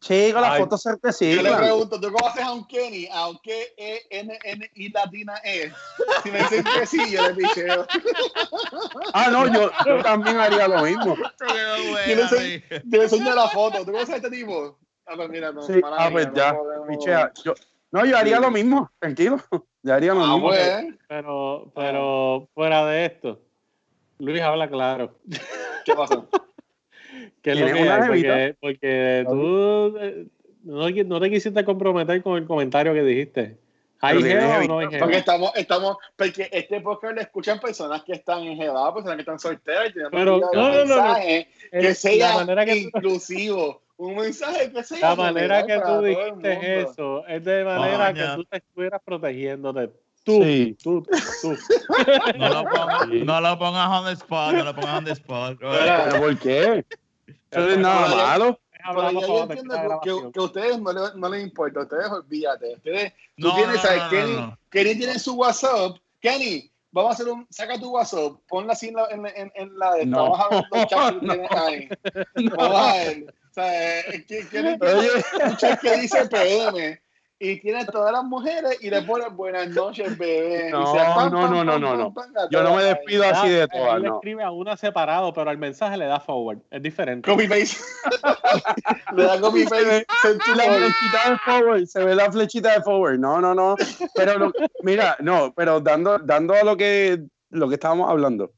[0.00, 0.60] Chico, las Ay.
[0.62, 3.06] fotos se yo le pregunto, ¿tú conoces a un Kenny?
[3.12, 5.70] ¿Aunque E, N, N, I latina E?
[6.22, 7.86] Si me dicen que sí, yo le picheo.
[9.12, 11.16] Ah, no, yo, yo también haría lo mismo.
[11.16, 13.78] Yo le, yo enseño la foto.
[13.84, 14.78] ¿Tú conoces a este tipo?
[15.06, 17.32] Ah, pues mira, no, Sí, ah, mía, pues no ya, podemos- pichea.
[17.44, 17.54] Yo,
[17.90, 19.38] no, yo haría lo mismo, tranquilo.
[19.82, 20.48] Yo haría lo Ah, mismo.
[20.48, 23.40] pues, Pero, pero fuera de esto,
[24.18, 25.18] Luis habla claro.
[25.86, 26.28] ¿qué pasó?
[27.42, 28.08] ¿Qué es lo ¿Tienes que hay?
[28.08, 29.94] Porque, porque tú
[30.64, 33.56] no, te quisiste comprometer con el comentario que dijiste.
[34.02, 38.94] ¿Hay o no Porque estamos, estamos, porque este podcast lo escuchan personas que están engeladas,
[38.94, 42.76] personas que están solteras y Pero, no, no, no, mensaje El- que sea manera que
[42.76, 43.82] inclusivo.
[43.98, 48.44] Un mensaje que sea la manera que tú dijiste eso es de manera que tú
[48.44, 49.90] te estuvieras protegiéndote.
[50.24, 50.76] Tú, Sí.
[50.82, 51.02] tú,
[51.42, 51.56] tú.
[52.38, 55.58] No lo, pongas, no lo pongas on the spot, no lo pongas on the spot.
[55.58, 56.84] ¿Pero por qué?
[57.50, 58.60] Eso no es nada Pero- malo.
[58.82, 60.32] Pero yo favor, entiendo que, que, grabación.
[60.32, 62.74] que a ustedes no, le, no les importa, ustedes olvídate.
[62.76, 63.98] Ustedes, tú No, tienes, no, ¿sabes?
[63.98, 64.58] no, no, Kenny, no.
[64.70, 65.96] Kenny tiene su WhatsApp.
[66.20, 69.78] Kenny, vamos a hacer un, saca tu WhatsApp, ponla así en la, en, en, en
[69.78, 70.30] la de, No.
[70.30, 71.32] vamos a ver los chats que No.
[71.34, 71.88] tienes ahí.
[72.56, 73.34] Vamos a ver.
[73.50, 75.08] O sea, que- Kenny tiene Oye.
[75.44, 77.02] un chat que dice PM
[77.42, 80.68] y tiene todas las mujeres y le pone buenas noches, bebé.
[80.68, 82.50] Y No, se pam, no, pam, no, no, pam, no, pam, no.
[82.50, 84.14] Yo no me despido así de Ah, todas, él le no.
[84.16, 86.58] escribe a una separado, pero al mensaje le da forward.
[86.70, 87.28] Es diferente.
[87.28, 87.78] Copy paste.
[89.16, 90.06] Le da copy paste.
[90.22, 93.18] send to La flechita de forward, se ve la flechita de forward.
[93.18, 93.74] No, no, no.
[94.14, 98.52] Pero lo- mira, no, pero dando, dando a lo que, lo que estábamos hablando,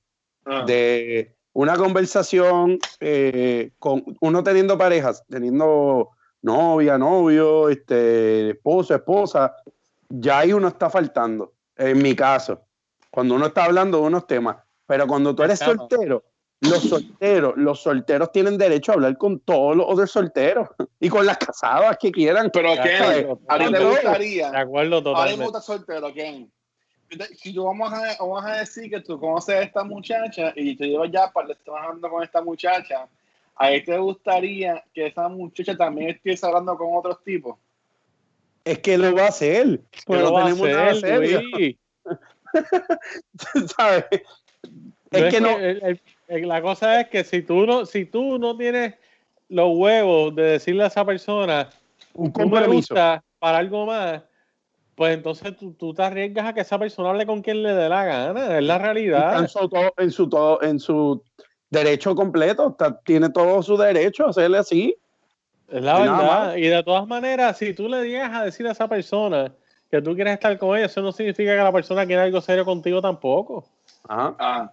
[0.45, 0.65] Ah.
[0.67, 6.11] de una conversación eh, con uno teniendo parejas, teniendo
[6.43, 9.55] novia, novio, este, esposo, esposa,
[10.09, 11.55] ya ahí uno está faltando.
[11.77, 12.61] En mi caso,
[13.11, 16.25] cuando uno está hablando de unos temas, pero cuando tú eres soltero,
[16.61, 20.69] los solteros, los solteros tienen derecho a hablar con todos los otros solteros
[21.01, 22.51] y con las casadas que quieran.
[22.53, 23.91] Pero claro, a te claro.
[23.91, 24.51] gustaría.
[24.51, 25.45] De acuerdo, Ahora me totalmente.
[25.45, 26.51] gusta soltero, Kenny.
[27.37, 30.87] Si tú vamos a, vamos a decir que tú conoces a esta muchacha y te
[30.87, 33.09] llevas ya para estar hablando con esta muchacha,
[33.57, 37.57] ¿a ti te gustaría que esa muchacha también estuviese hablando con otros tipos?
[38.65, 39.81] Es que lo va a hacer.
[39.91, 41.77] Pues Pero lo no va a tenemos nada hacer.
[43.77, 44.05] ¿Sabes?
[45.11, 45.59] Es que no.
[45.59, 48.95] el- el- el- la cosa es que si tú no, si tú no tienes
[49.49, 51.69] los huevos de decirle a esa persona
[52.15, 52.95] Un tú me compromiso.
[52.95, 54.23] gusta para algo más,
[54.95, 57.89] pues entonces tú, tú te arriesgas a que esa persona hable con quien le dé
[57.89, 59.41] la gana, es la realidad.
[59.41, 61.23] en su, en su, en su
[61.73, 62.69] derecho completo.
[62.69, 64.95] está- tiene todo su derecho a hacerle así.
[65.69, 66.57] Es la Y verdad.
[66.57, 69.51] Y de todas maneras, si tú le llegas a decir a esa persona
[69.91, 72.65] que tú quieres estar con ella, eso no significa que la persona quiera algo serio
[72.65, 73.65] contigo tampoco.
[74.07, 74.35] Ajá.
[74.39, 74.73] Ah,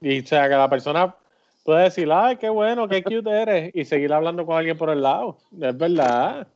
[0.00, 1.14] Y o sea, que la persona
[1.64, 5.02] puede decir, ay, qué bueno, qué cute eres, y seguir hablando con alguien por el
[5.02, 5.36] lado.
[5.60, 6.46] Es verdad.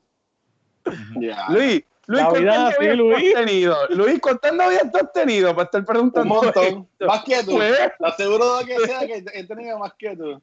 [1.48, 3.34] Luis, Luis, vida ¿cuántas así, novias tú Luis.
[3.36, 3.76] has tenido?
[3.90, 5.54] Luis, ¿cuántas novias tú has tenido?
[5.54, 6.34] Para estar Un preguntando.
[6.34, 6.64] montón.
[6.64, 6.86] esto?
[7.06, 7.50] Más que tú.
[7.52, 10.42] Pues, Te aseguro de que sea que he tenido más que tú.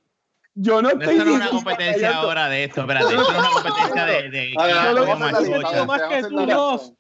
[0.56, 3.06] yo no Esto estoy no es una diciendo- competencia ahora de esto, espérate.
[3.06, 5.16] Esto no es una competencia de, de A ver, Yo lo que
[5.86, 6.94] más que tú la dos.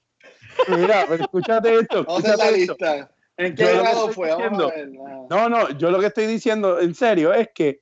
[0.69, 1.99] Mira, pero escúchate esto.
[1.99, 2.75] Escúchate esto.
[2.77, 3.11] lista.
[3.37, 4.29] ¿En qué grado fue?
[4.29, 5.27] Vamos a diciendo- ver.
[5.29, 7.81] No, no, yo lo que estoy diciendo en serio es que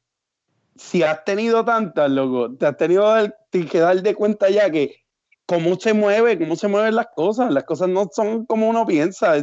[0.76, 3.16] si has tenido tantas, loco, te has tenido
[3.50, 5.05] que dar de cuenta ya que
[5.46, 7.52] cómo se mueve, cómo se mueven las cosas.
[7.54, 9.36] Las cosas no son como uno piensa.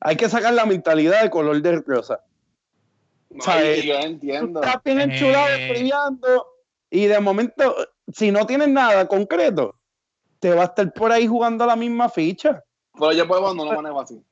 [0.00, 2.20] Hay que sacar la mentalidad de color de rosa.
[3.30, 3.84] No, ¿sabes?
[3.84, 4.60] y yo entiendo.
[4.62, 5.66] estás bien enchulado, Eh.
[5.70, 6.46] escribiendo,
[6.90, 7.74] y de momento,
[8.12, 9.74] si no tienes nada concreto,
[10.38, 12.62] te va a estar por ahí jugando la misma ficha.
[12.94, 14.22] Pero yo menos no lo manejo así.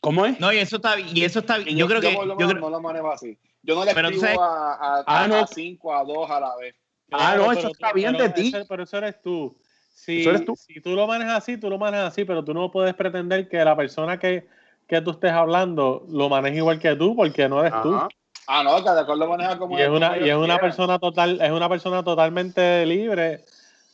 [0.00, 0.38] ¿Cómo es?
[0.40, 1.08] No, y eso está bien.
[1.16, 1.76] Y eso está Y bien.
[1.78, 2.12] Yo creo que.
[2.12, 3.38] yo creo- no lo manejo así.
[3.62, 5.36] Yo no le Pero escribo sabes- a, a, Ah, a, no.
[5.36, 6.74] a cinco, a dos a la vez.
[7.12, 8.52] Ah, no, eso está bien pero de ti.
[8.68, 9.56] pero eso eres tú.
[9.92, 10.56] Si, Eso eres tú.
[10.56, 13.64] si tú lo manejas así, tú lo manejas así, pero tú no puedes pretender que
[13.64, 14.46] la persona que,
[14.88, 17.94] que tú estés hablando lo maneje igual que tú, porque no eres tú.
[17.94, 18.08] Ajá.
[18.46, 20.98] Ah, no, cada cual lo maneja como Y es una, como y es una persona
[20.98, 23.44] total, es una persona totalmente libre,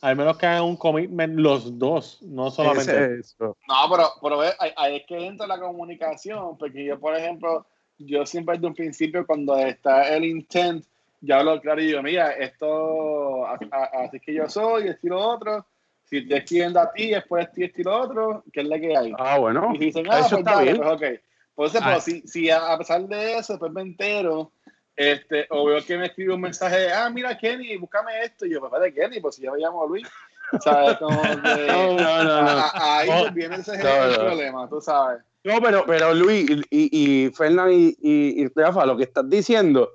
[0.01, 2.91] al menos que hagan un commitment los dos, no solamente.
[3.19, 3.55] Es eso.
[3.67, 7.65] No, pero, pero ahí, ahí es que entra la comunicación, porque yo, por ejemplo,
[7.99, 10.83] yo siempre desde un principio, cuando está el intent,
[11.21, 15.65] ya hablo claro y digo, mira, esto, así que yo soy, estilo otro.
[16.09, 19.13] Si te escribiendo a ti, después estoy estilo otro, ¿qué es la que hay?
[19.19, 19.71] Ah, bueno.
[19.73, 20.77] Y si dicen, ah, eso pues está dale, bien.
[20.77, 21.21] pues ok.
[21.55, 21.89] Pues, Ah.
[21.93, 24.51] pues, si, si a, a pesar de eso, después me entero,
[24.95, 28.45] este, o veo que me escribe un mensaje ah, mira, Kenny, búscame esto.
[28.45, 30.07] Y yo, pues, de Kenny, pues si yo me llamo Luis.
[30.61, 30.97] ¿Sabes?
[30.97, 32.49] Como que, No, no, no, no.
[32.49, 34.15] a- ahí pues viene ese No, no.
[34.15, 35.21] problema, tú sabes.
[35.43, 39.91] No, pero, pero Luis y, y Fernán y, y, y Rafa, lo que estás diciendo,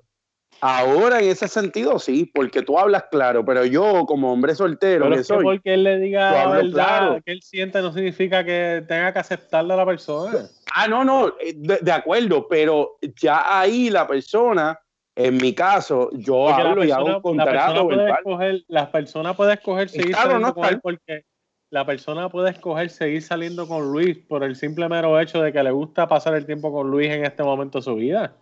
[0.66, 5.14] ahora en ese sentido sí, porque tú hablas claro, pero yo como hombre soltero Pero
[5.16, 7.22] que es que soy, porque él le diga la verdad claro.
[7.22, 10.48] que él siente no significa que tenga que aceptarle a la persona.
[10.74, 14.80] ah, no, no, eh, de, de acuerdo, pero ya ahí la persona,
[15.14, 18.18] en mi caso, yo Porque hablo y hago persona, un la persona contrato puede verbal.
[18.18, 21.24] escoger, la persona puede escoger seguir saliendo no con él porque
[21.68, 25.62] la persona puede escoger seguir saliendo con Luis por el simple mero hecho de que
[25.62, 28.34] le gusta pasar el tiempo con Luis en este momento de su vida.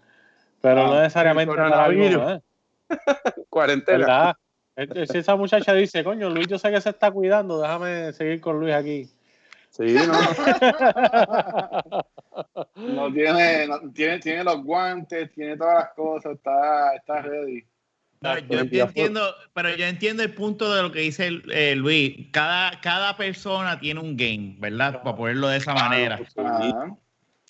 [0.62, 2.24] Pero Ah, no necesariamente el para algo coronavirus.
[2.24, 2.40] más,
[3.50, 3.98] Cuarentena.
[3.98, 4.36] ¿verdad?
[4.76, 8.40] Eh, Si esa muchacha dice, coño, Luis yo sé que se está cuidando, déjame seguir
[8.40, 9.10] con Luis aquí.
[9.68, 10.12] Sí, no,
[12.76, 17.64] No tiene, no- tiene, tiene los guantes, tiene todas las cosas, está, está ready.
[18.20, 22.28] No, yo, entiendo, pero yo entiendo el punto de lo que dice eh, Luis.
[22.30, 25.02] Cada, cada persona tiene un game, ¿verdad?
[25.02, 26.18] Para ponerlo de esa manera.
[26.18, 26.96] Sí, Ajá.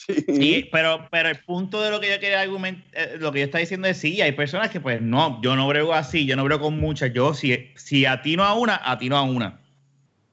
[0.06, 0.24] Sí.
[0.28, 3.60] Sí, pero, pero el punto de lo que yo quería argumentar, lo que yo estaba
[3.60, 6.62] diciendo es sí, hay personas que pues no, yo no brego así, yo no brego
[6.62, 9.60] con muchas, yo si, si atino a una, atino a una.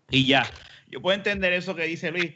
[0.10, 0.45] Y ya,
[0.89, 2.32] yo puedo entender eso que dice Luis,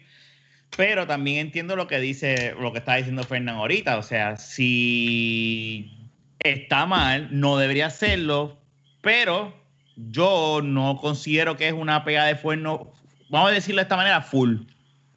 [0.76, 6.10] pero también entiendo lo que dice, lo que está diciendo Fernán ahorita, o sea, si
[6.40, 8.60] está mal, no debería hacerlo,
[9.02, 9.54] pero
[9.96, 12.92] yo no considero que es una pega de fuerno,
[13.30, 14.58] vamos a decirlo de esta manera, full.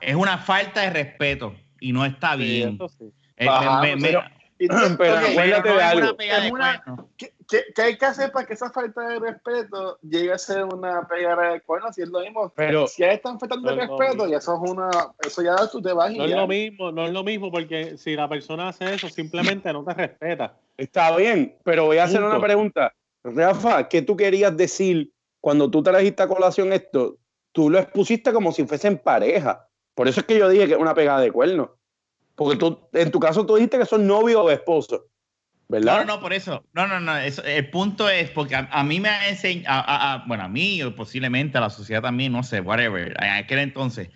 [0.00, 1.56] Es una falta de respeto
[1.88, 2.74] y no está Sí, bien.
[2.74, 3.12] eso sí.
[3.36, 4.22] Eh, Ajá, me- me- pero-
[4.58, 5.32] Y- acuérdate
[5.68, 6.14] de algo.
[6.14, 7.10] una de cuerno.
[7.18, 10.64] ¿Qué, qué, qué hay que hacer para que esa falta de respeto llegue a ser
[10.64, 11.94] una pegada de cuernos?
[11.94, 12.50] Si es lo mismo.
[12.56, 14.88] Pero Si ya están faltando No lo respeto, ya eso es una.
[15.26, 16.36] Eso ya tú te vas y No es ya.
[16.36, 19.92] lo mismo, no es lo mismo porque si la persona hace eso, simplemente no te
[19.92, 20.56] respeta.
[20.78, 22.36] Está bien, pero voy a hacer Punto.
[22.36, 22.94] una pregunta.
[23.24, 27.18] Rafa, ¿qué tú querías decir cuando tú trajiste a colación esto?
[27.52, 29.68] Tú lo expusiste como si fuesen pareja.
[29.96, 31.70] Por eso es que yo dije que es una pegada de cuernos.
[32.34, 35.06] Porque tú, en tu caso, tú dijiste que son novio o esposo.
[35.68, 36.00] ¿Verdad?
[36.00, 36.62] No, no, no, por eso.
[36.74, 37.16] No, no, no.
[37.16, 40.94] Eso, el punto es porque a, a mí me ha enseñado, bueno, a mí o
[40.94, 44.10] posiblemente a la sociedad también, no sé, whatever, en aquel entonces,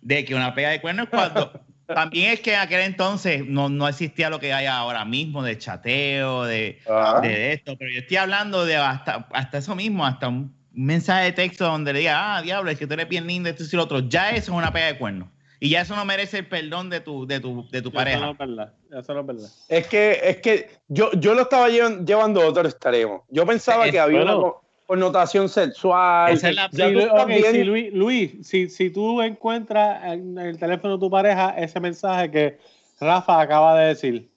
[0.00, 1.52] de que una pega de cuerno es cuando.
[1.86, 5.58] también es que en aquel entonces no, no existía lo que hay ahora mismo de
[5.58, 10.28] chateo, de, Ah, de esto, pero yo estoy hablando de hasta, hasta eso mismo, hasta
[10.28, 13.48] un mensaje de texto donde le diga, ah, diablo, es que tú eres bien lindo,
[13.48, 14.00] esto y lo otro.
[14.00, 15.30] Ya eso es una pega de cuerno.
[15.58, 17.92] Y ya eso no merece el perdón de tu, de tu, de tu Eso no
[17.94, 18.30] pareja.
[18.30, 18.72] es verdad.
[18.92, 19.48] Eso no es verdad.
[19.68, 23.24] Es que, es que yo, yo lo estaba llevan- llevando a otro extremo.
[23.30, 24.32] Yo pensaba Es- que había bueno.
[24.38, 26.32] una co- connotación sexual.
[26.32, 28.90] Esa es la- Ya Si, tú Lu- estás ok, bien- si Luis, Luis, si, si
[28.90, 32.58] tú encuentras en el teléfono de tu pareja ese mensaje que
[33.00, 34.28] Rafa acaba de decir,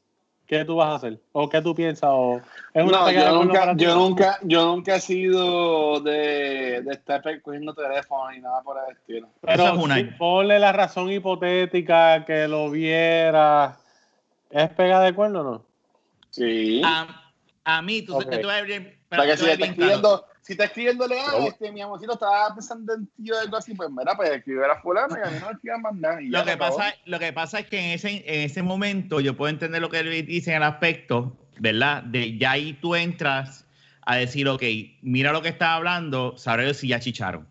[0.49, 1.19] ¿qué tú vas a hacer?
[1.31, 2.09] ¿O qué tú piensas?
[2.11, 2.41] ¿O
[2.73, 7.71] es una No, yo nunca, yo nunca, yo nunca he sido de, de estar cogiendo
[7.75, 9.29] teléfono ni nada por el estilo.
[9.41, 13.77] Pero Eso es una- si ponle la razón hipotética que lo viera.
[14.49, 15.65] ¿Es pegada de cuerno o no?
[16.31, 16.81] Sí.
[16.83, 17.31] A,
[17.65, 18.23] a mí, tú, Ok.
[18.41, 21.71] tú vas a ver bien- o sea, que tú si a está escribiéndole, Pero- este,
[21.71, 25.15] mi amorcito estaba pensando en ti o algo así, pues mira, pues escribir a fulano
[25.15, 26.17] y a mí no me escriban más nada.
[26.21, 29.49] Lo que, pasa, lo que pasa es que en ese, en ese momento yo puedo
[29.49, 32.01] entender lo que Luis dice en el aspecto, ¿verdad?
[32.03, 33.65] De ya ahí tú entras
[34.01, 34.63] a decir, ok,
[35.03, 37.47] mira lo que está hablando, sabré si ya chicharon.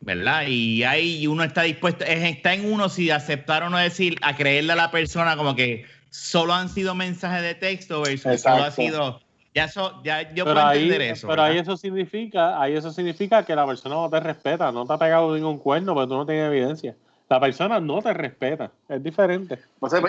[0.00, 0.44] ¿Verdad?
[0.46, 4.36] Y ahí uno está dispuesto, es- está en uno si aceptar o no decir, a
[4.36, 8.68] creerle a la persona como que solo han sido mensajes de texto versus solo ha
[8.68, 8.82] Exacto.
[8.82, 9.25] sido.
[9.56, 11.28] Ya eso, ya yo Pero puedo ahí, entender eso.
[11.28, 14.92] pero ahí eso significa, ahí eso significa que la persona no te respeta, no te
[14.92, 16.94] ha pegado ningún cuerno, pero tú no tienes evidencia.
[17.30, 19.58] La persona no te respeta, es diferente.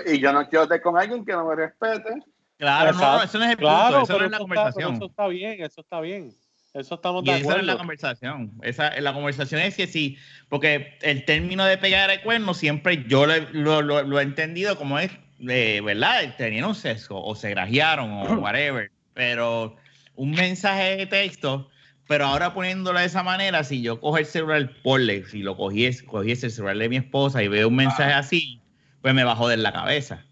[0.05, 2.23] Y yo no quiero estar con alguien que no me respete.
[2.57, 4.95] Claro, no, eso no es el Claro, punto, eso no es la eso, está, conversación.
[4.95, 6.35] eso está bien, eso está bien.
[6.73, 8.51] Eso estamos Y de esa no es la conversación.
[8.63, 10.17] Esa, la conversación es que sí,
[10.49, 14.77] porque el término de pegar el cuerno siempre yo lo, lo- lo- lo he entendido
[14.77, 15.09] como es,
[15.47, 16.35] eh, ¿verdad?
[16.37, 18.91] Tenían un sesgo o se grajearon o whatever.
[19.17, 19.75] Pero
[20.15, 21.67] un mensaje de texto,
[22.07, 26.05] pero ahora poniéndolo de esa manera, si yo cojo el celular, porle, si lo cogiese,
[26.05, 28.61] cogiese el celular de mi esposa y veo un mensaje así,
[29.01, 30.23] pues me va a joder la cabeza.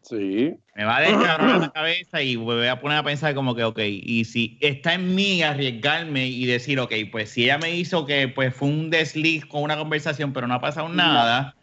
[0.00, 0.54] Sí.
[0.74, 3.64] Me va a descargar la cabeza y me voy a poner a pensar como que,
[3.64, 8.06] ok, y si está en mí arriesgarme y decir, ok, pues si ella me hizo
[8.06, 11.54] que pues fue un desliz con una conversación, pero no ha pasado nada,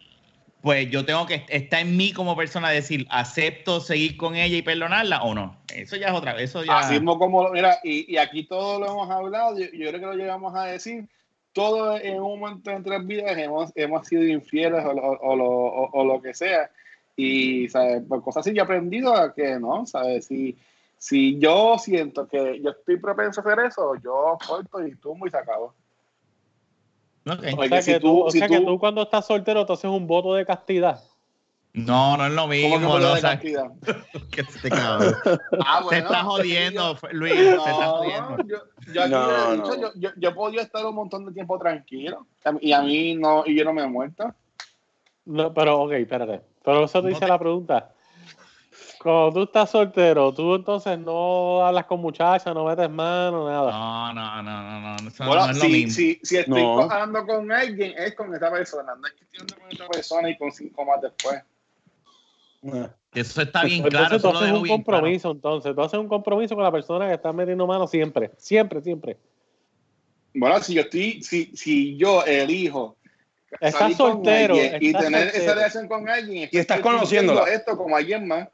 [0.62, 4.62] pues yo tengo que, está en mí como persona decir, acepto seguir con ella y
[4.62, 5.58] perdonarla o no.
[5.74, 6.80] Eso ya es otra vez, eso ya...
[6.80, 10.14] Así mismo como, mira, y, y aquí todo lo hemos hablado, yo, creo que lo
[10.16, 11.08] llegamos a decir,
[11.54, 16.22] todos en un momento de nuestras vidas hemos, hemos sido infieles o, lo- o lo
[16.22, 16.70] que sea.
[17.16, 18.04] Y, ¿sabes?
[18.08, 20.26] Por cosas así yo he aprendido a que no, ¿sabes?
[20.28, 20.56] Si,
[21.00, 25.32] si yo siento que yo estoy propenso a hacer eso, yo corto y tumbo y
[25.32, 25.74] se acabó.
[27.34, 29.74] O sea, si que, tú- tú, o si sea que tú- cuando estás soltero te
[29.74, 31.02] haces un voto de castidad.
[31.74, 33.22] No, no es lo ¿Cómo que mismo, no de
[34.70, 35.16] cabrón.
[35.66, 38.30] Ah, Te bueno, está yo- jodiendo, Luis, te está jodiendo.
[38.38, 38.58] No, yo,
[38.94, 39.64] yo aquí No, he no.
[39.64, 42.26] dicho, yo, yo, yo he podido estar un montón de tiempo tranquilo
[42.62, 44.34] y a mí no, y yo no me he muerto.
[45.26, 46.42] No, pero, ok, espérate.
[46.64, 47.92] Pero eso te No dice te- la pregunta.
[49.08, 53.72] Cuando tú estás soltero, tú entonces no hablas con muchachas, no metes mano, nada.
[53.72, 55.92] No, no, no, no, no, eso Bueno, no es lo si, mismo.
[55.94, 56.82] si, si estoy No.
[56.82, 60.30] hablando con alguien, es con esa persona, no es que estoy hablando con esa persona
[60.30, 61.42] y con cinco más después.
[63.14, 64.84] Eso está bien Pues claro, entonces tú haces un claro.
[64.84, 65.74] compromiso, entonces.
[65.74, 68.32] Tú haces un compromiso con la persona que está metiendo mano siempre.
[68.38, 69.16] Siempre, siempre.
[70.34, 72.98] Bueno, si yo estoy, si, si yo elijo
[73.52, 75.44] Estás salir con soltero, y estás tener soltero.
[75.44, 78.50] esa relación con alguien Y estás sintiendo esto como alguien más,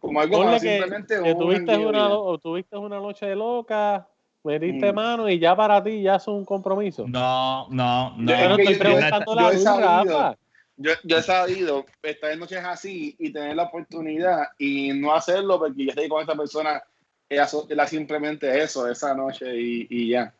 [0.00, 4.08] como algo más, que, simplemente que un tuviste, una, o tuviste una noche de loca,
[4.42, 4.94] metiste Mm.
[4.94, 7.06] mano y ya para ti ya es un compromiso.
[7.06, 8.32] No, no, no.
[8.32, 10.36] Yo- Yo no es que estoy yo- preguntando yo la he sabido-.
[10.82, 15.58] Yo, yo he sabido estar en noches así y tener la oportunidad y no hacerlo
[15.58, 16.82] porque ya estoy con esta persona,
[17.28, 20.32] ella, ella simplemente eso, esa noche y, y ya.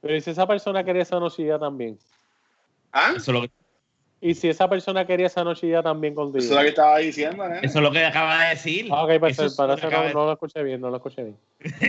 [0.00, 1.98] Pero ¿y si esa persona quería esa noche ya también?
[2.92, 3.14] ¿Ah?
[3.16, 3.50] Eso es lo que,
[4.22, 6.38] ¿Y si esa persona quería esa noche ya también contigo?
[6.44, 7.60] Eso es lo que estaba diciendo, ¿eh?
[7.62, 8.88] eso es lo que acaba de decir.
[8.90, 11.38] Ah, ok, pues Eso acaba no, de- no lo escuché bien, no lo escuché bien.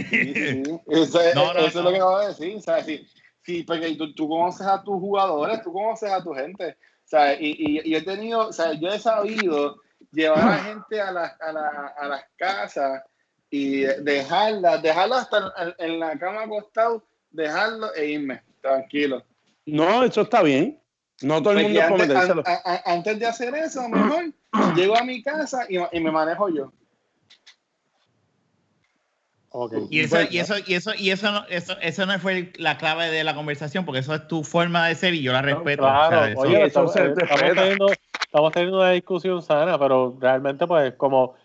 [0.09, 0.63] Sí, sí.
[0.87, 1.81] Eso, es- No, no, eso es no.
[1.83, 2.55] lo que acabo de decir.
[2.55, 3.05] O sea, sí,
[3.43, 6.69] sí, porque tú, tú conoces a tus jugadores, tú conoces a tu gente.
[6.69, 9.81] O sea, y, y, y he tenido, o sea, yo he sabido
[10.13, 13.03] llevar a gente a, las a, la- a las casas
[13.49, 19.21] y dejarlas, dejarlas hasta en, en la cama acostado, dejarlo e irme, tranquilo.
[19.65, 20.80] No, eso está bien.
[21.23, 22.43] No todo el Porque mundo antes, metérselo.
[22.45, 24.25] an- a- a- antes de hacer eso, mejor
[24.75, 26.71] llego a mi casa y, y me manejo yo.
[29.53, 29.73] Ok.
[29.89, 33.09] Y eso, y eso, y eso, y eso no, eso, eso no fue la clave
[33.09, 35.83] de la conversación, porque eso es tu forma de ser y yo la respeto.
[35.83, 36.93] Claro, o sea, eso- oye, eso estamos,
[37.55, 37.87] teniendo,
[38.23, 41.35] estamos teniendo una discusión sana, pero realmente, pues, como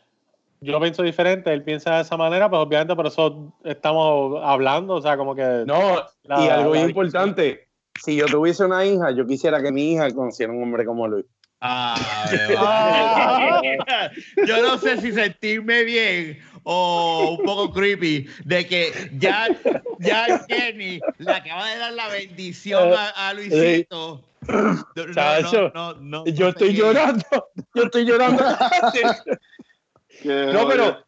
[0.61, 5.03] yo pienso diferente, él piensa de esa manera, pues obviamente por eso estamos hablando, o
[5.03, 5.65] sea, como que...
[5.67, 7.29] No, La- y algo la bien discusión.
[7.29, 7.66] importante.
[8.03, 11.27] Si yo tuviese una hija, yo quisiera que mi hija conociera un hombre como Luis.
[11.61, 11.97] Ah,
[14.47, 19.49] yo no sé si sentirme bien o un poco creepy de que ya,
[19.99, 24.23] ya Jenny le acaba de dar la bendición a, a Luisito.
[24.49, 27.25] No, no, Chacho, no, no, no, Yo estoy llorando.
[27.75, 28.45] Yo estoy llorando.
[30.25, 31.05] No, pero-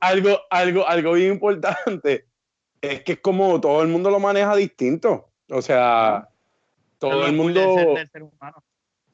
[0.00, 2.26] algo, algo, algo bien importante
[2.80, 5.28] es que es como todo el mundo lo maneja distinto.
[5.50, 6.28] O sea,
[6.98, 8.62] todo el mundo, ser- del ser humano.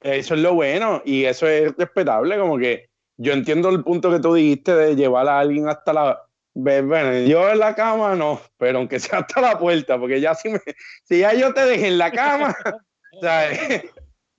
[0.01, 2.39] eso es lo bueno y eso es respetable.
[2.39, 6.23] Como que yo entiendo el punto que tú dijiste de llevar a alguien hasta la.
[6.55, 10.51] Bueno, yo en la cama no, pero aunque sea hasta la puerta, porque ya si,
[10.51, 10.61] me,
[11.05, 12.55] si ya yo te dejé en la cama,
[13.13, 13.91] o sea, eh,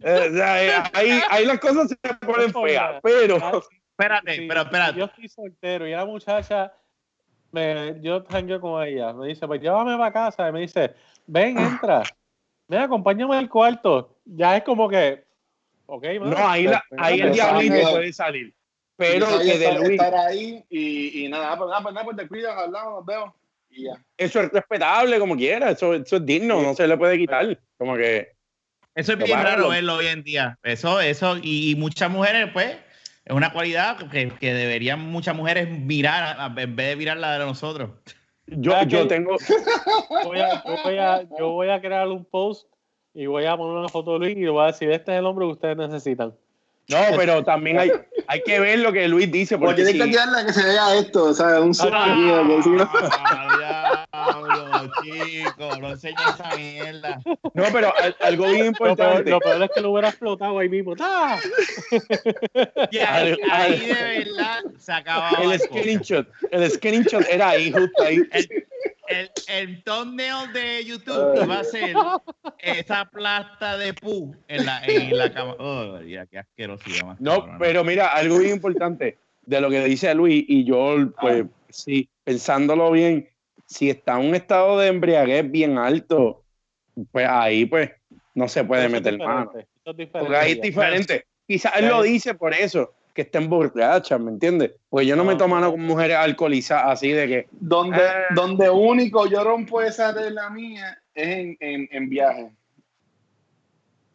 [0.04, 3.38] eh, eh, ahí, ahí las cosas se ponen feas, pero.
[3.42, 3.60] Ah,
[3.96, 5.00] Espérate, Sí, pero espérate.
[5.00, 6.74] Yo estoy soltero y la muchacha,
[7.52, 10.50] me, yo jangueo con ella, me dice, pues llévame para casa.
[10.50, 10.96] Y me dice,
[11.26, 12.04] ven, entra.
[12.68, 14.18] Ven, acompáñame al cuarto.
[14.26, 15.24] Ya es como que,
[15.86, 17.98] ok, mano, No, ahí, la, pues, ahí el pues, diablito Exacto.
[17.98, 18.54] puede salir.
[18.96, 22.18] Pero que de estar, Luis, estar ahí y, y nada, pues nada, pues nada, pues
[22.18, 23.34] te cuidas, hablamos, nos vemos
[23.70, 23.94] y ya.
[24.18, 27.60] eso es respetable como quiera, eso, eso es digno, no se le puede quitar.
[27.78, 28.34] Como que,
[28.94, 30.60] Eso es bien raro verlo hoy en día.
[30.62, 32.78] Eso, eso, y, y muchas mujeres, pues,
[33.26, 37.46] es una cualidad que, que deberían muchas mujeres mirar en vez de mirar la de
[37.46, 37.90] nosotros.
[38.48, 39.36] Yo, yo que- tengo,
[40.26, 42.68] voy a, yo, voy a, yo voy a crear un post
[43.14, 45.20] y voy a poner una foto de Luis y le voy a decir, este es
[45.20, 46.34] el hombre que ustedes necesitan.
[46.90, 47.92] No, pero también hay,
[48.28, 50.96] hay que ver lo que Luis dice, Porque porque tienes que tirarla que se vea
[50.96, 52.90] esto, o sea, un Ah, aquí, que si no-
[53.58, 57.20] diablo, chico, no enseñes esa mierda.
[57.54, 60.60] no, pero al- algo bien Lo peor, importante, lo peor es que lo hubiera explotado
[60.60, 60.94] ahí mismo.
[61.00, 61.40] ¡Ah!
[62.92, 63.94] Y ahí, Al- ahí al- de
[64.26, 68.18] verdad se acababa el el screenshot, el screenshot era ahí, justo ahí.
[68.32, 68.48] el,
[69.48, 71.96] el thumbnail de YouTube iba a ser
[72.60, 75.56] esa plasta de pu en la, en la cama.
[75.60, 77.22] Oh, ya, qué asquerosidad más.
[77.22, 82.10] No, pero mira, algo bien importante de lo que dice Luis, y yo, pues, sí,
[82.24, 83.30] pensándolo bien,
[83.66, 86.44] si está en un estado de embriaguez bien alto,
[87.12, 87.92] pues ahí, pues,
[88.36, 89.52] no se puede Eso meter mano.
[89.56, 91.26] es Porque ahí es diferente.
[91.48, 94.72] quizás él lo dice por eso, que estén borrachas, ¿me entiendes?
[94.90, 95.72] Porque yo no, me No, tomo no.
[95.72, 97.48] con mujeres alcoholizadas así de que.
[97.52, 98.26] Donde, Ah.
[98.36, 102.52] donde único yo rompo esa de la mía es en, en, en viaje.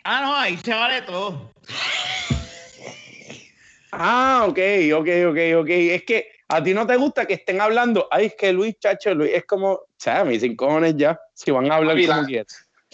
[0.04, 1.52] Ah, no, ahí se vale todo.
[3.92, 4.58] Ah, ok,
[4.94, 5.68] ok, ok, ok.
[5.70, 8.06] Es que a ti no te gusta que estén hablando.
[8.10, 9.72] Ay, es que Luis, chacho, Luis es como.
[9.72, 11.18] O sea, me dicen cojones ya.
[11.34, 12.16] Si van a hablar Mira.
[12.16, 12.46] como quieran.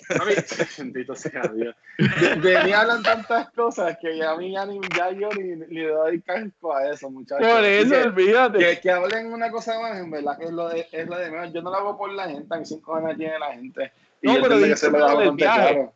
[0.79, 1.75] Bendito sea Dios.
[1.99, 5.57] De, de mí hablan tantas cosas que ya a mí ya, ni, ya yo ni,
[5.57, 7.47] ni le doy casco a eso, muchachos.
[7.47, 8.59] Por eso, que, olvídate.
[8.59, 11.31] que, que hablen una cosa más, en verdad que es lo de, es lo de
[11.31, 11.53] menos.
[11.53, 13.93] Yo no lo hago por la gente, a mí cinco años tiene la gente.
[14.23, 15.93] Y No, yo pero que dijiste se lo hago claro.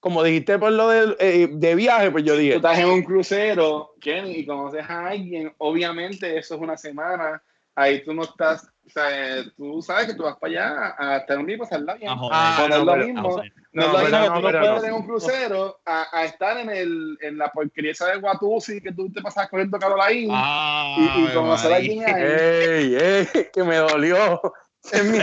[0.00, 2.56] Como dijiste por lo de, eh, de viaje, pues yo Tú dije.
[2.56, 7.42] estás en un crucero, Kenny, y conoces a alguien, obviamente eso es una semana,
[7.74, 11.38] ahí tú no estás, o sea, tú sabes que tú vas para allá a estar
[11.38, 12.10] un día y pasarla bien.
[12.10, 12.16] A.
[12.32, 13.20] Ah, no, es lo mismo.
[13.20, 13.52] a joder.
[13.72, 14.88] No, es lo mismo que tú puedes no.
[14.88, 18.92] en un crucero a, a estar en, el, en la porquería esa de Guatusi que
[18.92, 22.22] tú te pasas corriendo ahí Ah, y, y conocer a alguien ahí.
[22.22, 23.26] ¡Ey, ey!
[23.52, 24.40] Que me dolió.
[24.92, 25.18] Es mi-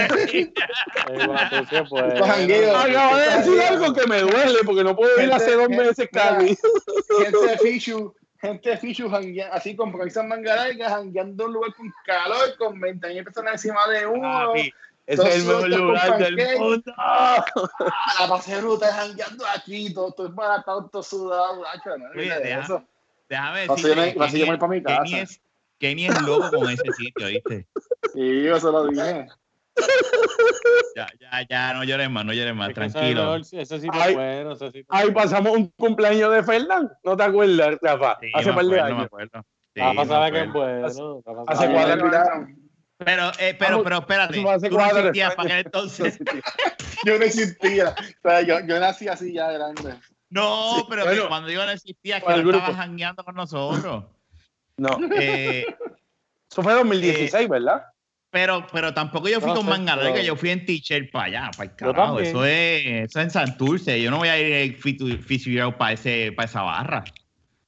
[1.90, 2.22] pues.
[2.22, 6.56] Acabo de decir algo que me duele porque no puedo ir hace dos meses, Cali.
[7.24, 9.10] Gente de Fichu, gente de Fichu
[9.52, 13.54] así con camisas manga largas, jangueando en un lugar con calor, con 20 mil personas
[13.54, 14.22] encima de uno.
[14.48, 14.74] Papi,
[15.06, 16.94] Ese es el mejor lugar del mundo.
[16.98, 17.44] a
[18.20, 22.10] la pasé ruta jangueando aquí, todo, todo embaratado, todo sudado, macho, ¿no?
[22.12, 22.84] Oye, deja- eso.
[23.30, 25.04] Déjame decirte así yo me voy pa' mi casa.
[25.04, 25.42] Kenny es,
[25.80, 27.68] Kenny es loco con ese sitio, ¿viste?
[28.14, 29.28] Sí, yo se lo dije.
[30.96, 33.22] Ya, ya, ya, no llores más, no llores más, tranquilo.
[33.22, 34.10] mejor- Ese sitio Ay.
[34.12, 34.56] es bueno,
[34.90, 36.92] Ahí pasamos un cumpleaños de Fernán.
[37.04, 38.18] ¿No te acuerdas, Rafa?
[38.20, 39.06] Sí, Hace par de acuerdo, me años.
[39.06, 39.46] acuerdo.
[39.76, 40.94] Sí, Rafa me sabe que es acuerdo.
[40.94, 41.22] bueno.
[41.26, 42.68] Rafa Hace cuatro- invitaron.
[42.98, 45.36] Pero, eh, pero, pero espérate, eso tú no existías años.
[45.36, 46.20] para aquel entonces.
[47.06, 47.90] Yo no existía.
[48.24, 49.94] O sea, yo, yo nací así ya grande.
[50.32, 54.04] No, pero que cuando yo no existía, que no estabas jangueando con nosotros.
[54.78, 54.98] No.
[55.16, 55.64] Eh,
[56.52, 57.84] Eso fue 2016, ¿verdad?
[58.38, 61.10] Pero, pero tampoco yo fui No con sé, manga larga, pero- yo fui en t-shirt
[61.12, 62.20] para allá, para el carajo.
[62.20, 64.00] Eso es, eso es en Santurce.
[64.00, 67.04] Yo no voy a ir fisio para ese, para esa barra.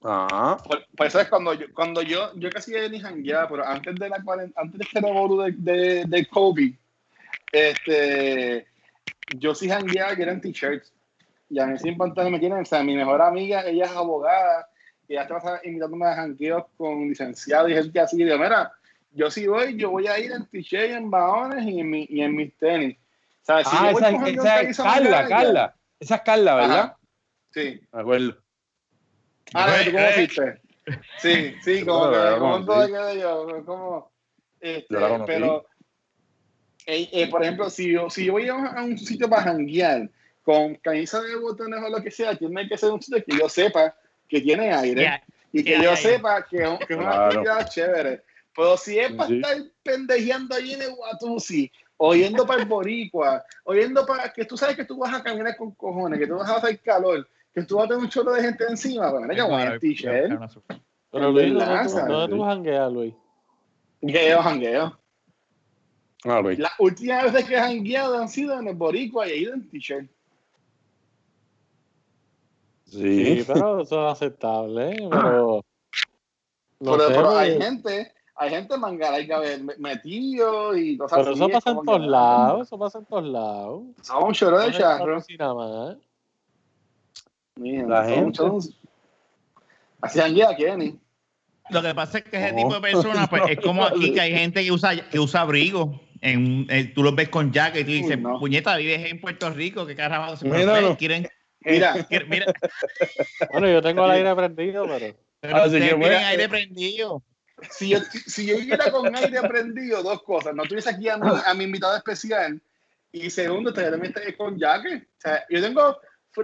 [0.03, 0.57] Ah.
[0.63, 4.09] Por, por eso es cuando yo, cuando yo, yo casi ni jangueaba, pero antes de
[4.09, 4.17] la
[4.55, 6.71] antes de este revolú de, de, de COVID,
[7.51, 8.67] este,
[9.37, 10.93] yo sí jangueaba que eran t-shirts.
[11.49, 14.69] Y a mí sin pantalla me quieren, o sea, mi mejor amiga, ella es abogada,
[15.07, 18.71] y ella estaba invitándome a jangueos con licenciados y gente así, y digo, mira,
[19.11, 22.21] yo sí voy, yo voy a ir en t-shirt, en baones y en, mi, y
[22.21, 22.97] en mis tenis.
[23.41, 25.75] O sea, si Ah, esa, esa es Carla, Carla.
[25.99, 26.79] Esa es Carla, ¿verdad?
[26.79, 26.97] Ajá.
[27.51, 27.81] Sí.
[27.91, 28.37] Me acuerdo.
[29.53, 30.61] Ah, ¿tú cómo fuiste?
[31.19, 32.65] Sí, sí, como que, como conocí.
[32.65, 34.11] todo quedé yo, como,
[34.59, 35.31] este, Yo la conocí.
[35.31, 35.65] pero,
[36.85, 39.43] eh, eh, por ejemplo, si yo, si yo voy a un, a un sitio para
[39.43, 40.09] janguear
[40.43, 43.47] con camisa de botones o lo que sea, tiene que ser un sitio que yo
[43.49, 43.95] sepa
[44.27, 46.57] que tiene aire y que yo sepa que,
[46.87, 47.25] que es una Claro.
[47.25, 48.23] actividad chévere.
[48.55, 49.35] Pero si es para Sí.
[49.37, 54.75] estar pendejeando ahí en el Watusi, oyendo para el Boricua, oyendo para que tú sabes
[54.75, 57.75] que tú vas a caminar con cojones, que tú vas a hacer calor, que tú
[57.77, 60.39] vas a tener un chorro de gente encima, pues mira que voy a t-shirt.
[61.11, 62.43] Pero Luis, ¿dónde tú, Luis.
[62.45, 63.13] jangueas, Luis?
[64.01, 64.99] Jangueo, jangueo.
[66.25, 66.45] Ah, ok.
[66.57, 69.69] Las últimas veces que he jangueado han sido en el Boricua y he ido en
[69.69, 70.09] t-shirt.
[72.85, 73.43] Sí, Sí.
[73.47, 75.07] pero eso es aceptable, ¿eh?
[75.09, 75.63] pero...
[76.81, 79.41] No pero, sé, pero hay gente, hay gente mangalaica
[79.77, 81.39] metido y cosas pero así.
[81.39, 83.83] eso es pasa en todos que- lados, eso pasa en todos lados.
[84.01, 85.21] Son un chorro de charro.
[87.55, 88.41] La gente.
[90.01, 90.97] Así janguea Kenny.
[91.69, 94.31] Lo que pasa es que ese tipo de personas, pues, es como aquí que hay
[94.33, 95.99] gente que usa, que usa abrigo.
[96.21, 98.39] En, eh, tú los ves con jacket y tú dices, Uy, no.
[98.39, 100.35] puñeta, vives en Puerto Rico, ¿qué carajo?
[100.35, 100.49] se
[100.97, 101.27] quieren,
[101.61, 102.45] Mira, quieren- mira,
[103.51, 105.15] Bueno, yo tengo el aire prendido, pero...
[105.39, 107.23] pero Así que a- tienen aire prendido.
[107.69, 110.53] Si yo, si yo viviera con aire prendido, dos cosas.
[110.55, 112.59] No tuviese aquí a mi, a mi invitado especial.
[113.11, 115.03] Y segundo, estaría también estaría con jacket.
[115.03, 115.97] O sea, yo tengo,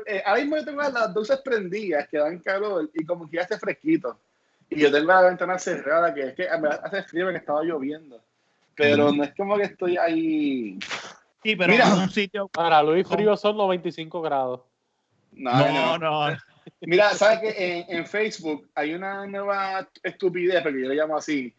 [0.07, 3.43] eh, ahora mismo yo tengo las dulces prendidas que dan calor y como que ya
[3.43, 4.19] hace fresquito.
[4.69, 8.19] Y yo tengo la ventana cerrada, que es que hace frío porque estaba lloviendo.
[8.75, 10.79] Pero no es como que estoy ahí.
[11.43, 11.87] Sí, pero Mira.
[11.87, 12.47] en un sitio.
[12.47, 14.61] Para Luis frío son 95 grados.
[15.33, 16.29] No, No, no.
[16.31, 16.37] no.
[16.81, 21.53] Mira, ¿sabes que en, en Facebook hay una nueva estupidez, porque yo le llamo así?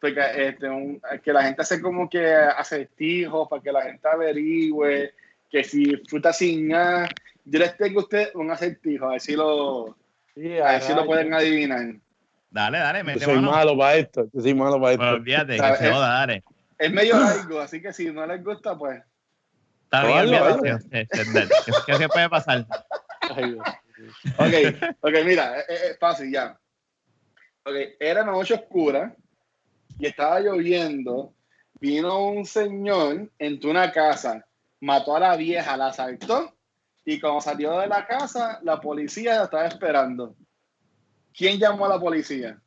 [0.00, 5.12] Porque este, un- que la gente hace como que acertijos para que la gente averigüe
[5.50, 7.08] que si fruta sin nada.
[7.44, 9.96] Yo les tengo a ustedes un acertijo, a ver si lo,
[10.34, 11.94] Sí, a ver si lo pueden adivinar.
[12.50, 13.50] Dale, dale, Yo mete soy mano.
[13.50, 14.28] malo para esto.
[14.32, 15.16] Yo soy malo para Pero esto.
[15.16, 16.44] olvídate, que se joda, dale.
[16.78, 19.02] Es medio largo, así que si no les gusta, pues.
[19.84, 20.78] Está bien, olvídate.
[20.90, 22.66] ¿Qué, qué- qué se puede pasar?
[23.34, 23.66] Ay, Dios.
[24.38, 24.52] Ok,
[25.00, 26.58] ok, mira, es, es fácil ya.
[27.64, 29.14] Ok, era noche oscura
[29.98, 31.34] y estaba lloviendo.
[31.80, 34.44] Vino un señor, entró a una casa,
[34.80, 36.54] mató a la vieja, la asaltó
[37.04, 40.34] y cuando salió de la casa, la policía la estaba esperando.
[41.32, 42.60] ¿Quién llamó a la policía?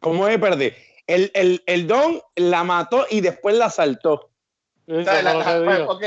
[0.00, 0.72] ¿Cómo me perdí?
[1.06, 4.30] El, el, el don la mató y después la asaltó.
[4.86, 5.92] O sea, la- digo.
[5.92, 6.04] ok,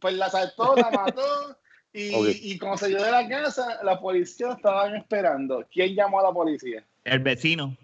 [0.00, 1.58] pues la asaltó, la mató
[1.94, 5.64] y, y cuando salió de la casa, la policía estaban esperando.
[5.72, 6.84] ¿Quién llamó a la policía?
[7.04, 7.76] El vecino.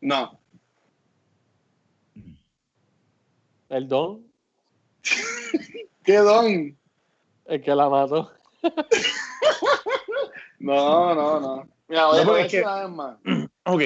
[0.00, 0.38] No.
[3.68, 4.24] El don,
[6.04, 6.76] ¿Qué don?
[7.46, 8.32] el que la mató.
[10.58, 11.68] No, no, no.
[11.88, 13.18] Mira, voy a No, porque decir es que- una vez más.
[13.64, 13.82] Ok.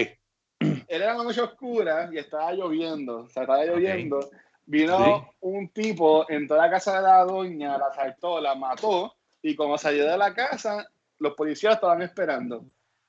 [0.89, 3.21] Era una noche oscura y estaba lloviendo.
[3.21, 4.31] O sea, estaba lloviendo.
[4.69, 9.15] Vino un tipo, entró a la casa de la doña, la asaltó, la mató.
[9.43, 10.87] Y cuando salió de la casa,
[11.19, 12.65] los policías estaban esperando.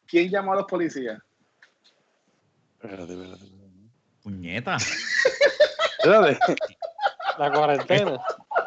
[0.06, 1.20] ¿Quién llamó a los policías?
[2.80, 3.46] Espérate, espérate.
[4.22, 4.78] Puñeta.
[5.98, 6.38] Espérate.
[7.40, 8.20] La cuarentena.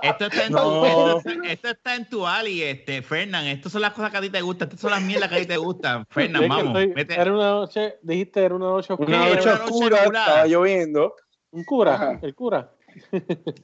[0.02, 0.62] Esto está en No.
[0.62, 3.46] tu, esto, esto está en tu ali, este, Fernán.
[3.46, 4.66] Estas son las cosas que a ti te gustan.
[4.68, 6.04] Estas son las mierdas que a ti te gustan.
[6.10, 6.66] Fernán, vamos.
[6.68, 7.14] estoy- vete.
[7.20, 9.08] Era una noche, dijiste, era una noche oscura.
[9.16, 11.14] Una noche una noche oscura, estaba lloviendo.
[11.52, 12.18] Un cura, Ajá.
[12.22, 12.72] el cura.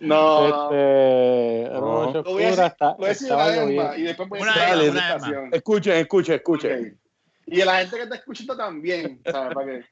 [0.01, 0.71] No, no.
[0.71, 2.09] Este, No.
[2.09, 3.83] una Lo voy a decir, está- lo voy a decir una lloviendo.
[3.85, 5.49] más y después voy a Una decir vez la una.
[5.57, 6.73] Escuchen, escuchen, escuchen.
[6.73, 6.99] Ok.
[7.49, 9.55] Y la gente que está escuchando también, ¿sabes?
[9.55, 9.85] Para que,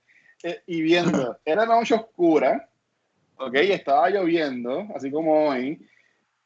[0.42, 2.68] eh, y viendo, era noche oscura,
[3.36, 3.54] ¿ok?
[3.54, 5.78] Y estaba lloviendo, así como hoy.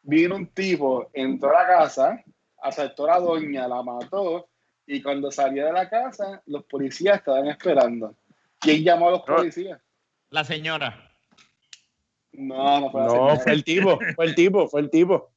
[0.02, 2.22] Vino un tipo, entró a la casa,
[2.62, 4.48] asaltó a la doña, la mató,
[4.86, 8.14] y cuando salió de la casa, los policías estaban esperando.
[8.58, 9.36] ¿Quién llamó a los No.
[9.36, 9.80] policías?
[10.30, 11.07] La señora.
[12.38, 15.30] No, no fue No, fue el tipo, fue el tipo, fue el tipo.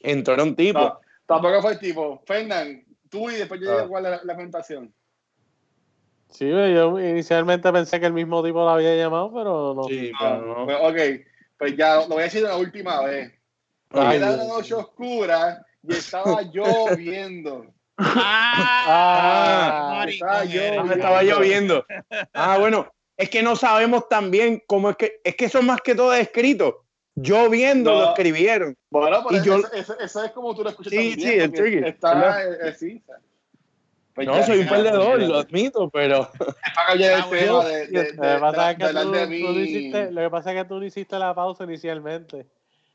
[0.00, 0.78] Entró era un tipo.
[0.80, 2.22] No, tampoco fue el tipo.
[2.26, 3.76] Fernán, tú y después yo Ah.
[3.76, 4.92] digo cuál es la, la presentación.
[6.30, 9.84] Sí, yo inicialmente pensé que el mismo tipo la había llamado, pero no.
[9.84, 10.64] Sí, No, pero no.
[10.64, 11.26] pues, ok,
[11.56, 13.32] pues ya lo voy a decir la última vez.
[13.90, 17.66] Ay, Era una noche oscura y estaba lloviendo.
[17.96, 20.80] Ah, Ah, maricón está eres.
[20.82, 21.86] Ah, estaba lloviendo.
[22.32, 25.94] Ah, bueno, es que no sabemos también cómo es que, es que son más que
[25.94, 26.74] todo escritos.
[27.16, 27.98] Lloviendo No.
[28.00, 28.76] lo escribieron.
[28.90, 31.20] Bueno, pues Y yo- eso, eso- eso es como tú lo escuchas Sí, también.
[31.20, 33.02] sí, el tricky, Está, eh, eh, sí.
[34.14, 35.26] Pues No, ya, soy un perdedor, ya.
[35.28, 36.46] lo admito, pero Es
[36.76, 38.92] Ah, Lo que pasa es que tú,
[39.52, 42.46] no hiciste, lo que pasa es que tú no hiciste la pausa inicialmente.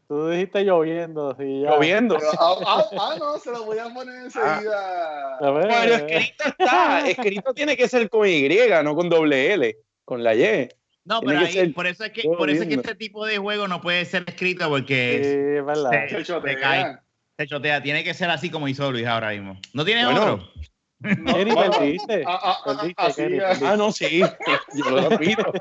[0.08, 1.36] Tú dijiste lloviendo.
[1.40, 1.72] Y ya.
[1.72, 2.18] lloviendo.
[2.18, 5.38] Pero, ah, ah, ah, no, se lo voy a poner enseguida.
[5.38, 8.50] A ver, Bueno, eh, escrito está, escrito tiene que ser con Y,
[8.84, 9.78] no con doble L,
[10.10, 10.68] con la Y.
[11.06, 13.26] No, Tiene pero ahí, ser por eso es que, por eso es que este tipo
[13.26, 15.92] de juego no puede ser escrito sí, porque es verdad.
[15.92, 16.10] Sí.
[16.10, 16.60] Se te chotea.
[16.60, 16.98] cae.
[17.38, 17.82] se chotea.
[17.84, 19.60] Tiene que ser así como hizo Luis ahora mismo.
[19.74, 20.22] ¿No tienes Bueno.
[20.22, 20.50] otro?
[21.00, 22.24] No, Kenny, perdiste.
[22.28, 23.44] ah, ah, ah, Perdiste, así Kenny, es.
[23.44, 23.68] perdiste.
[23.68, 24.22] Ah, no, sí,
[24.74, 25.44] yo lo repito.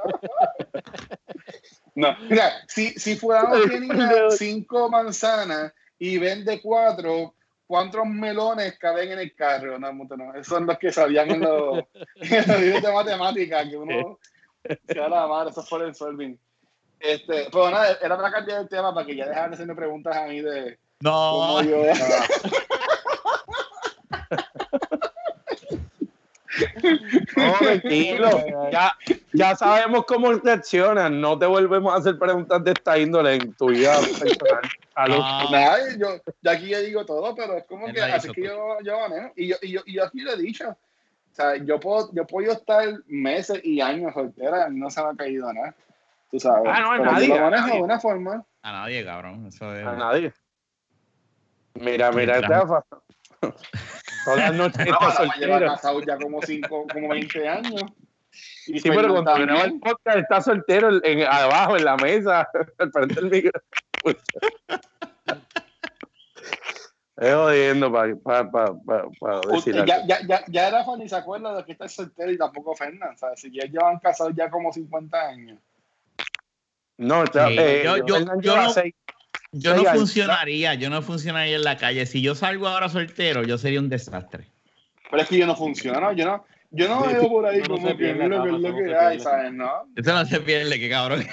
[1.95, 7.35] No, mira, si, si tenía cinco manzanas y vende cuatro,
[7.67, 9.81] ¿cuántos melones caben en el carro?
[9.81, 10.31] No, no.
[10.35, 11.83] Esos son los que sabían en los,
[12.21, 14.38] en los libros de matemáticas, que uno se
[14.87, 16.39] da la madre, eso es por el solving.
[17.01, 20.17] Este, pero nada, era para cambiar el tema para que ya dejaran de hacerme preguntas
[20.17, 21.11] a mí de No.
[21.13, 21.83] cómo yo.
[27.37, 28.45] No, tranquilo.
[28.73, 28.93] Ya,
[29.33, 31.21] ya sabemos cómo reaccionan.
[31.21, 34.63] No te volvemos a hacer preguntas de esta índole en tu vida personal.
[35.09, 35.51] No.
[35.51, 38.79] Nada, yo, yo aquí ya digo todo, pero es como Él que así que yo,
[38.83, 39.33] yo manejo.
[39.37, 40.77] Y yo, y, yo, y yo aquí lo he dicho.
[41.39, 45.15] O sea, yo puedo, yo puedo estar meses y años soltera, no se me ha
[45.15, 45.73] caído nada.
[46.33, 46.65] Tú sabes.
[46.75, 47.75] Ah, no, a Pero nadie, lo manejo nadie.
[47.77, 48.45] de una forma.
[48.63, 49.47] A nadie, cabrón.
[49.47, 49.87] Eso es...
[49.87, 50.33] A nadie.
[51.75, 52.83] Mira, mira, Rafa.
[54.25, 55.67] Todas las noches No, está Rafa lleva soltero.
[55.71, 57.83] casado ya como cinco, como 20 años.
[58.67, 61.97] Y Sí, pero Fernan cuando graba el podcast está soltero en, en- abajo, en la
[61.97, 63.61] mesa, al frente del micro.
[67.21, 69.87] Es jodiendo para pa, pa, pa, pa decir algo.
[69.87, 73.15] ya, ya, ya, ya Rafa ni se acuerda de que está soltero y tampoco Fernan.
[73.15, 75.59] O sea, si ya llevan casados ya como 50 años.
[76.97, 78.95] No, está, Sí, eh, yo- yo- yo no- seis-
[79.51, 80.01] Yo seis no años.
[80.01, 82.07] funcionaría, yo no funcionaría en la calle.
[82.07, 84.47] Si yo salgo ahora soltero, yo sería un desastre.
[85.11, 87.97] Pero es que yo no funciono, yo no, yo no veo por ahí no, como
[87.97, 89.19] que es lo no que hay.
[89.19, 89.53] ¿sabes?
[89.53, 89.87] No.
[89.97, 91.25] Eso no se pierde, que cabrón.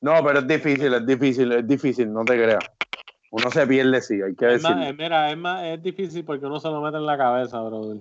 [0.00, 2.64] No, pero es difícil, es difícil, es difícil, no te creas.
[3.32, 4.90] Uno se pierde, sí, hay que Es más, decirlo.
[4.90, 7.96] eh, mira, es más, es difícil porque uno se lo mete en la cabeza, brother.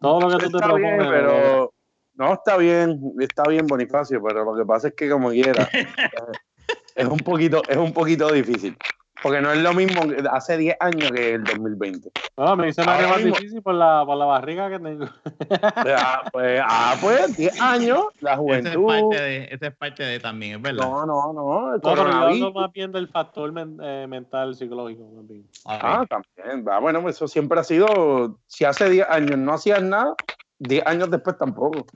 [0.00, 1.08] Todo lo que tú te bien, propones.
[1.08, 1.10] brother.
[1.10, 1.72] pero
[2.14, 5.68] no está bien, está bien Bonifacio, pero lo que pasa es que como quiera,
[6.94, 8.76] es un poquito, es un poquito difícil.
[9.20, 12.10] Porque no es lo mismo que hace 10 años que el 2020.
[12.36, 15.06] No, me dice Ahora Mario más difícil por la, por la barriga que tengo.
[16.00, 18.38] Ah, pues, ah, pues 10 años, la Esa es
[18.76, 18.86] juventud.
[18.86, 20.84] parte de, esa es parte de también, es verdad.
[20.88, 21.74] No, no, no.
[21.74, 22.54] El No, pero yo hablo coronavirus.
[22.54, 25.02] más bien del factor men- eh, mental, psicológico.
[25.04, 25.30] Ok.
[25.66, 26.64] Ah, también.
[26.70, 28.38] Ah, bueno, pues eso siempre ha sido.
[28.46, 30.14] Si hace 10 años no hacías nada,
[30.60, 31.86] 10 años después tampoco.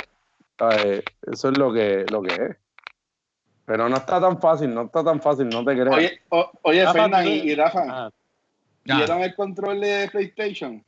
[1.30, 2.56] Eso es lo que, lo que es.
[3.64, 5.94] Pero no está tan fácil, no está tan fácil, no te creas.
[5.96, 8.10] Oye, o- oye Rafa, Fernan y, y Rafa, Ah,
[8.84, 10.84] ¿vieron el control de PlayStation?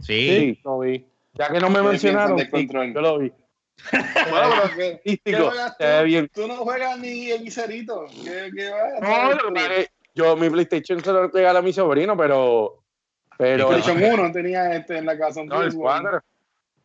[0.00, 0.28] sí.
[0.54, 0.60] Sí.
[0.64, 1.06] lo vi.
[1.34, 2.94] Ya que no me ¿Qué mencionaron, sí, control?
[2.94, 3.32] yo lo vi.
[3.92, 6.04] Bueno, pero que, ¿qué Artístico, juegas se ve tú?
[6.04, 6.30] bien.
[6.32, 8.06] Tú no juegas ni el guiserito.
[8.24, 9.00] ¿Qué, qué vas?
[9.00, 9.60] No,
[10.14, 12.82] yo mi PlayStation se lo regalé a mi sobrino, pero.
[13.36, 13.68] Pero.
[13.68, 15.40] PlayStation 1 tenía este en la casa.
[15.40, 15.82] un No, el fútbol.
[16.02, 16.22] 4.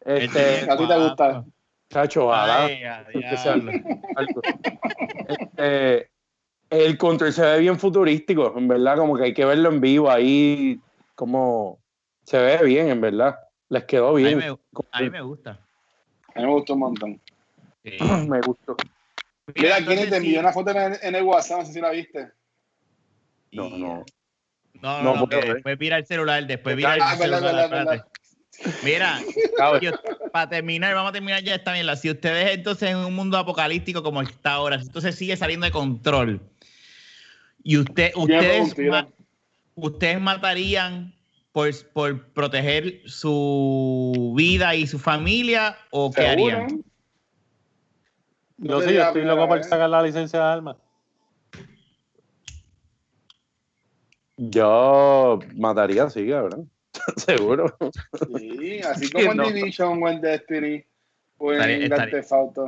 [0.05, 1.45] El Este, a ti te gusta.
[1.89, 2.33] Chacho.
[2.33, 3.05] Ay, a.
[5.29, 6.09] Este,
[6.71, 10.09] el control se ve bien futurístico, en verdad, como que hay que verlo en vivo
[10.09, 10.79] ahí,
[11.13, 11.79] como
[12.23, 13.37] se ve bien, en verdad.
[13.69, 14.37] Les quedó A mí, bien.
[14.39, 14.47] me,
[14.91, 15.59] a mí me gusta.
[16.33, 17.21] A mí me gustó un montón.
[17.83, 17.97] Sí.
[18.27, 18.75] Me gustó.
[19.55, 20.15] Mira, ¿quién te sí.
[20.15, 21.59] envió una foto en el, en el WhatsApp?
[21.59, 22.31] No sé si la viste.
[23.51, 24.03] No, no.
[24.81, 27.69] No, No no, no, después mira el celular, después mira el Ah, celular.
[27.69, 28.07] verdad.
[28.81, 29.21] Mira,
[29.81, 29.91] yo-
[30.31, 31.95] para terminar, vamos a terminar ya esta mierda.
[31.95, 35.71] Si ustedes entonces en un mundo apocalíptico como está ahora, si entonces sigue saliendo de
[35.71, 36.41] control
[37.63, 39.07] y usted, ustedes, ma-
[39.75, 41.13] ustedes matarían
[41.51, 46.57] por, por proteger su vida y su familia o qué ¿Seguro?
[46.57, 46.83] harían?
[48.57, 49.69] No Yo sí, yo la estoy loco por vez.
[49.69, 50.77] sacar la licencia de armas.
[54.37, 56.69] Yo mataría, sí, cabrón.
[57.17, 57.75] Seguro.
[58.37, 59.43] Sí, así como en No.
[59.49, 60.83] Division o en Destiny
[61.37, 62.65] o en Estaría- Grand estaría- Theft Auto.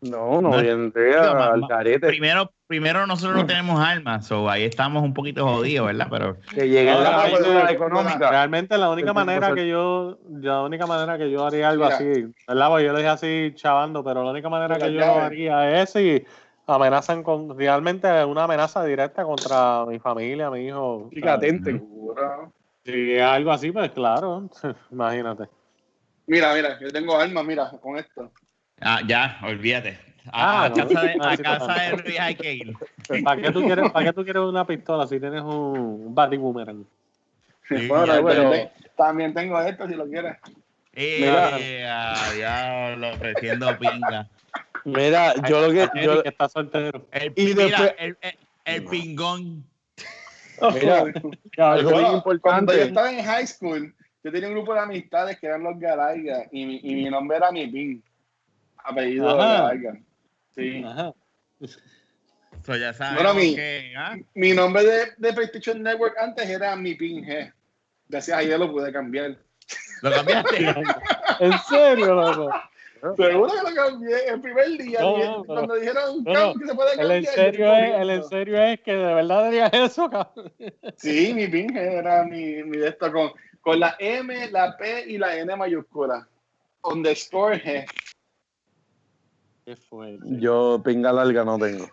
[0.00, 2.06] No, no al carete.
[2.06, 6.06] Primero, primero nosotros no tenemos armas, so ahí estamos un poquito jodidos, ¿verdad?
[6.08, 8.30] Pero Que llegue No, la no, ayuda pero- económica.
[8.30, 11.96] Realmente la única manera que yo, la única manera que yo haría algo Mira.
[11.96, 12.68] así, ¿verdad?
[12.68, 15.90] Porque yo lo dije así chavando, pero la única manera Mira, que yo haría es
[15.90, 16.24] si
[16.68, 21.08] amenazan con, realmente una amenaza directa contra mi familia, mi hijo.
[21.10, 21.78] Y que atenten.
[21.80, 22.52] Seguro.
[22.84, 24.48] Si es algo así, pues claro,
[24.90, 25.44] imagínate.
[26.26, 28.30] Mira, mira, yo tengo armas, mira, con esto.
[28.80, 29.98] ah, ya, olvídate.
[30.30, 30.74] A, Ah, a no.
[30.74, 32.72] casa, de, a casa de Luis hay que ir.
[33.24, 36.84] ¿Para qué tú quieres, para qué tú quieres una pistola si tienes un, un boomerang?
[37.68, 40.36] Sí, Bueno, ya, también, pero- te- también tengo esto si lo quieres.
[40.92, 42.14] Eh, Mira.
[42.24, 44.28] a diablo, ofreciendo pinga.
[44.84, 45.88] Mira, yo lo que.
[46.02, 47.06] Yo, Eric está soltero.
[47.12, 49.64] El, Y mira, después- el, el, el pingón.
[50.74, 54.80] mira, algo bien Yo, Cuando yo estaba en high school, yo tenía un grupo de
[54.80, 58.02] amistades que eran los Galarga y mi, y mi nombre era mi pin.
[58.84, 59.72] Apellido Ajá.
[60.54, 60.84] Sí.
[62.64, 64.16] So, ya sabes Bueno, mi- que, ¿ah?
[64.34, 67.52] Mi nombre de, de PlayStation Network antes era mi pin G.
[68.08, 69.36] Gracias a ella lo pude cambiar.
[70.02, 70.56] ¿Lo cambiaste?
[71.40, 72.50] ¿En serio, loco?
[73.16, 75.00] Seguro que lo cambié el primer día.
[75.00, 77.16] No, pero- cuando dijeron no, "Cam, que se puede El cambiar.
[77.18, 80.52] en yo serio es, el en serio es que de verdad harías eso, cabrón.
[80.96, 83.30] Sí, mi pin G era mi, mi de esto con,
[83.60, 86.26] con la M, la P y la N mayúscula.
[86.82, 87.86] Underscore G.
[89.64, 90.24] Qué fuerte.
[90.24, 91.88] Yo pinga larga no tengo.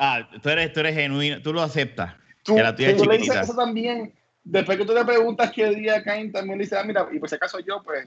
[0.00, 2.14] Ah, tú eres, tú eres genuino, tú lo aceptas.
[2.42, 4.12] Tú, Que la tuya es tú le dices eso también.
[4.44, 7.28] Después que tú le preguntas qué día caen, también le dices, ah, mira, y por
[7.28, 8.06] si acaso yo, pues.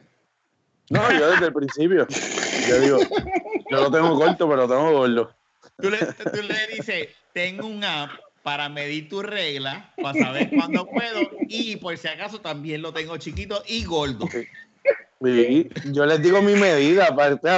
[0.90, 2.08] No, yo desde el principio.
[2.68, 3.00] Yo digo,
[3.70, 5.34] yo lo tengo corto, pero lo tengo gordo.
[5.78, 8.12] Tú le, tú le dices, tengo un app
[8.44, 13.18] para medir tu regla, para saber cuándo puedo, y por si acaso también lo tengo
[13.18, 14.28] chiquito y gordo.
[15.22, 17.50] Sí, yo les digo mi medida este.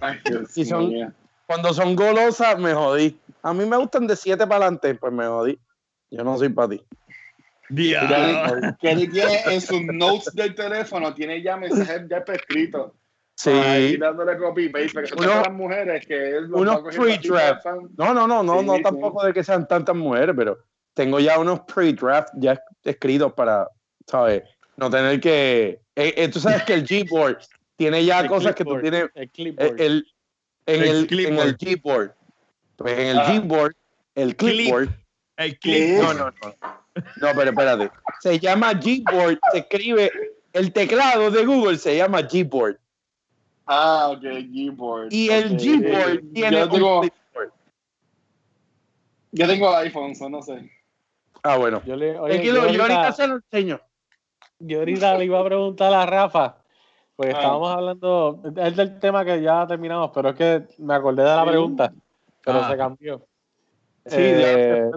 [0.00, 0.20] Ay,
[0.54, 1.12] Y son- mío.
[1.46, 3.18] Cuando son golosas, me jodí.
[3.42, 5.58] A mí me gustan de 7 para adelante, pues me jodí.
[6.10, 6.82] Yo no soy para ti.
[7.68, 8.76] Diablo.
[8.80, 12.92] Kelly tiene en sus notes del teléfono, tiene ya mensajes ya prescritos.
[13.36, 13.50] Sí.
[13.50, 17.64] Ahí dándole copy paste, porque son Uno- las mujeres que él los unos pre-draft.
[17.96, 18.82] No, no, no, no, Sí, no sí.
[18.82, 20.58] tampoco de que sean tantas mujeres, pero
[20.94, 23.68] tengo ya unos pre-draft ya escritos para,
[24.06, 24.42] ¿sabes?
[24.76, 25.80] No tener que.
[25.94, 27.38] eh, eh, tú sabes que el Gboard
[27.76, 28.82] tiene ya El cosas que tú clipboard.
[28.82, 29.80] tienes El eh, clipboard.
[29.80, 30.06] el,
[30.66, 31.48] en, El el, en clipboard.
[31.48, 32.14] el Gboard.
[32.76, 33.40] Pues en el Ah.
[33.40, 33.76] Gboard,
[34.16, 34.88] el clipboard.
[35.36, 35.58] El ¿Qué?
[35.60, 36.02] clip.
[36.02, 36.54] No, no, no.
[37.20, 37.90] No, pero espérate.
[38.20, 40.10] Se llama Gboard, se escribe.
[40.52, 42.78] El teclado de Google se llama Gboard.
[43.66, 45.08] Ah, ok, Gboard.
[45.12, 45.60] Y el Ok.
[45.60, 47.10] Gboard tiene Yo tengo, un
[49.32, 50.70] yo tengo iPhone, so no sé.
[51.42, 51.82] Ah, bueno.
[51.84, 53.80] Yo, le, oye, Es que yo lo- yo ahorita ahorita- se lo enseño.
[54.58, 56.56] Yo ahorita le iba a preguntar a Rafa,
[57.14, 57.38] porque Ah.
[57.38, 61.44] estábamos hablando, es del tema que ya terminamos, pero es que me acordé de la
[61.44, 61.92] pregunta,
[62.44, 62.70] pero Ah.
[62.70, 63.18] se cambió.
[64.06, 64.90] Sí, Eh.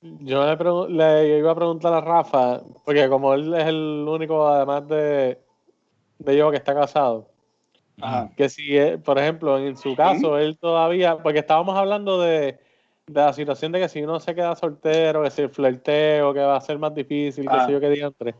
[0.00, 0.44] Yo
[0.88, 5.38] le, le iba a preguntar a Rafa, porque como él es el único, además de,
[6.18, 7.28] de yo, que está casado,
[8.00, 8.30] Ajá.
[8.36, 12.58] que si, eh, por ejemplo, en su caso, él todavía, porque estábamos hablando de,
[13.08, 16.40] de la situación de que si uno se queda soltero, que si el flirteo, que
[16.40, 17.66] va a ser más difícil, que Ah.
[17.66, 18.36] sé yo qué diantre.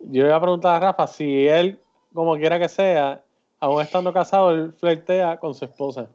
[0.00, 1.78] Yo iba a preguntar a Rafa si él,
[2.12, 3.22] como quiera que sea,
[3.60, 6.08] aún estando casado, él flirtea con su esposa.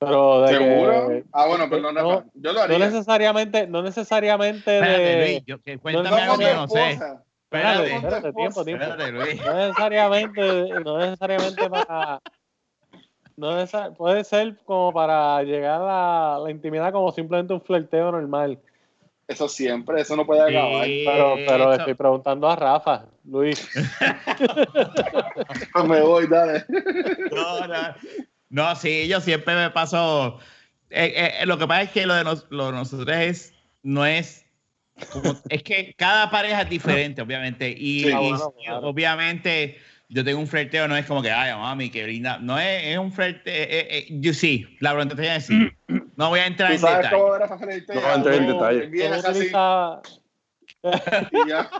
[0.00, 1.08] Pero de ¿Seguro?
[1.08, 2.24] que- Ah, bueno, perdón, no.
[2.34, 2.78] Yo lo no haría.
[2.78, 6.90] necesariamente, no necesariamente Espérate, de, Luis, yo- que No cuéntame algo que no sé.
[6.92, 7.20] Espérate,
[7.50, 8.84] Espérate, espérate, tiempo, tiempo.
[8.84, 9.44] espérate, Luis.
[9.44, 12.20] No necesariamente, no necesariamente para.
[13.36, 18.58] No necesar- puede ser como para llegar a la intimidad como simplemente un flirteo normal.
[19.28, 20.84] Eso siempre, eso no puede acabar.
[20.86, 23.68] Sí, Pero, pero le estoy preguntando a Rafa, Luis.
[25.86, 26.64] Me voy, dale.
[27.30, 27.94] No, no,
[28.50, 30.38] no, sí, yo siempre me paso.
[30.90, 34.04] eh, eh, lo que pasa es que lo de, nos- lo de nosotros es, no
[34.04, 34.44] es.
[35.12, 37.70] como- es que cada pareja es diferente, obviamente.
[37.70, 38.08] Y, Sí.
[38.08, 38.80] y- bueno, y claro.
[38.88, 39.78] obviamente,
[40.08, 42.38] yo tengo un flirteo, no es como que, ay, mami, qué linda.
[42.38, 43.54] No es, es un flirteo.
[43.54, 45.76] eh, eh, yo sí, la verdad te voy a decir.
[46.16, 47.10] No voy a entrar ¿Tú en detalle.
[47.16, 47.94] cómo era Rafa Felipe?
[47.94, 48.86] No, entra en detalle.
[48.88, 50.02] Bien ¿Cómo es así utiliza-
[51.32, 51.70] y ya.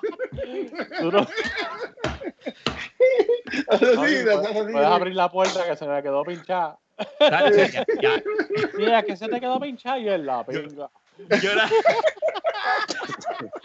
[3.98, 6.78] Oye, así, puedes, abrir la puerta que se me quedó pinchada.
[7.18, 8.22] Dale, ya, ya.
[8.76, 10.90] Mira, que se te quedó pinchada y él la pinga.
[11.42, 11.68] Yo la-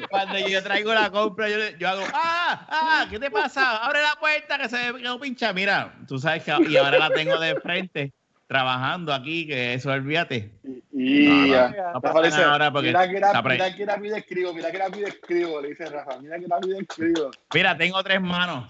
[0.10, 2.66] Cuando yo traigo la compra, yo, le- yo hago, ¡ah!
[2.70, 3.06] ¡ah!
[3.10, 3.78] ¿Qué te pasa?
[3.78, 5.54] Abre la puerta que se me quedó pincha.
[5.54, 8.14] Mira, tú sabes que y ahora la tengo de frente,
[8.48, 10.52] trabajando aquí, que eso olvídate.
[10.94, 11.68] Y No, no, ya.
[11.68, 14.72] no Rafa pasa dice, nada ahora porque mira que pre- mira que rápido escribo, mira
[14.72, 17.32] que rápido escribo, le dice Rafa, mira que rápido escribo.
[17.54, 18.70] Mira, tengo tres manos.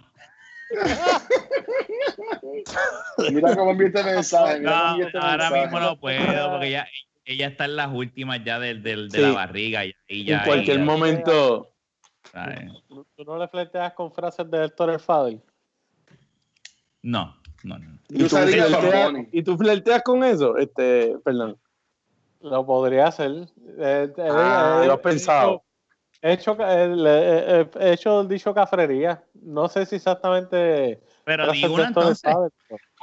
[3.31, 5.61] Mira cómo enviaste mensaje, mira cómo No, ahora mensaje.
[5.61, 6.87] mismo no puedo porque ella,
[7.25, 9.23] ella está en las últimas ya del, del- de Sí.
[9.23, 9.85] la barriga.
[9.85, 11.71] Y, y ya, en cualquier y ya, momento.
[12.87, 15.41] ¿Tú tú no le flirteas con frases de Héctor el?
[17.01, 17.99] No, no, no.
[18.09, 19.27] ¿Y tú, usarías flirteas, Bad Bunny.
[19.31, 20.57] ¿Y tú flirteas con eso?
[20.57, 21.57] Este, perdón.
[22.41, 23.31] Lo podría hacer.
[23.31, 23.47] Eh,
[24.17, 25.63] eh, Ah, eh, lo has pensado.
[26.27, 29.23] He hecho, eh, le- eh, he hecho dicho cafrería.
[29.43, 30.99] No sé si exactamente.
[31.23, 32.19] Pero di una entonces.
[32.23, 32.49] Pero-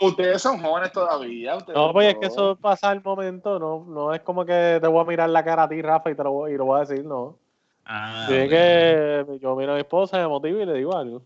[0.01, 1.57] Ustedes son jóvenes todavía.
[1.73, 3.61] No, pues es que eso pasa al momento.
[3.61, 6.17] No, no es como que te voy a mirar la cara a ti, Rafa, y
[6.17, 7.39] te lo, voy- y lo voy a decir, no.
[7.85, 8.51] Ah, Sí, es ok.
[8.51, 11.23] que yo miro a mi esposa, me motivo y le digo algo.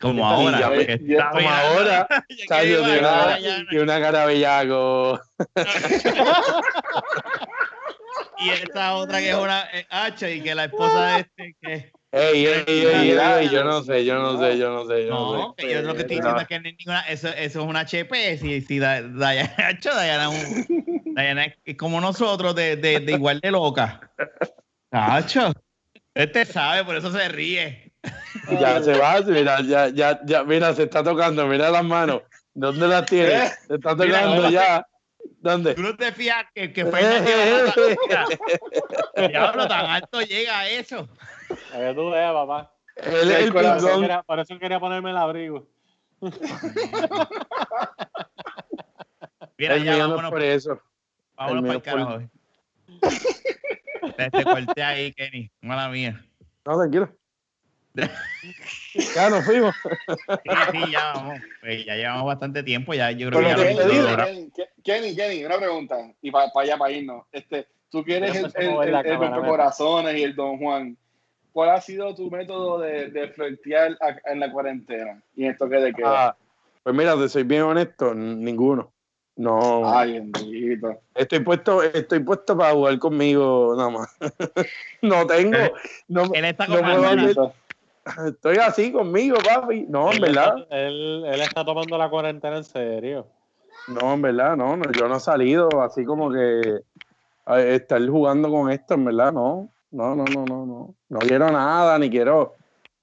[0.00, 0.58] Como Y ahora.
[0.58, 2.08] ya está Como ahora,
[2.48, 3.38] tiene ahora
[3.70, 5.20] una, una cara bellaco.
[8.40, 11.92] Y esta otra que es una eh, H y que la esposa de este que
[12.12, 15.10] Ey, ey, ey, ey, ey, yo no sé, yo no sé, yo no sé, yo
[15.10, 15.70] no no, sé.
[15.70, 16.22] yo lo que estoy No.
[16.22, 19.78] diciendo es que no es ninguna eso, eso es una HP si, si Da- Dayana
[19.84, 24.10] Dayana, es un- Dayana es como nosotros de, de, de igual de loca
[24.90, 25.52] Hacho
[26.14, 27.92] este sabe por eso se ríe
[28.60, 32.22] Ya se va, mira, ya, ya, ya, mira, se está tocando, mira las manos.
[32.54, 33.46] ¿Dónde las tiene?
[33.68, 34.86] Se está Mira, tocando no, ya.
[35.42, 35.74] ¿Dónde?
[35.74, 37.74] tú no te fías que, que Fernández lleva
[39.16, 41.08] Mira, diablo tan alto llega a eso
[41.72, 42.74] A que tú veas, papá.
[42.96, 44.00] Él es el Por pingón.
[44.02, 45.66] quería, por eso quería ponerme el abrigo.
[49.56, 50.80] mira El ya vámonos, por eso.
[51.36, 52.30] vámonos el para el carajo
[54.16, 56.22] te, te corté ahí Kenny mala mía
[56.66, 57.10] No, tranquilo.
[59.14, 59.74] Ya nos fuimos.
[60.44, 61.42] Sí, sí, ya vamos.
[61.60, 64.50] Pues ya llevamos bastante tiempo, ya yo creo Pero que ya Kenny.
[64.52, 65.96] Kenny, Kenny, Kenny, una pregunta.
[66.20, 67.24] Y para allá, para irnos.
[67.30, 70.96] Este, tú que eres Ya el, el, el, el Corazones y el Don Juan.
[71.52, 75.22] ¿Cuál ha sido tu método de, de flirtear a- en la cuarentena?
[75.34, 76.28] Y en esto que de queda.
[76.28, 76.36] Ah,
[76.82, 78.92] pues mira, te soy bien honesto, ninguno.
[79.36, 79.82] No.
[79.96, 81.00] Ay, bendito.
[81.14, 84.16] Estoy puesto, estoy puesto para jugar conmigo nada más.
[85.02, 85.56] no tengo,
[86.08, 86.76] no, Él está con
[88.26, 89.86] estoy así conmigo, papi.
[89.88, 93.26] No, en él, verdad, Está, él, él está tomando la cuarentena en serio.
[93.88, 96.80] no, en verdad, no, no, yo no he salido así como que
[97.46, 101.50] a estar jugando con esto, en verdad, no, no, no, no, no, no, no quiero
[101.50, 102.56] nada, ni quiero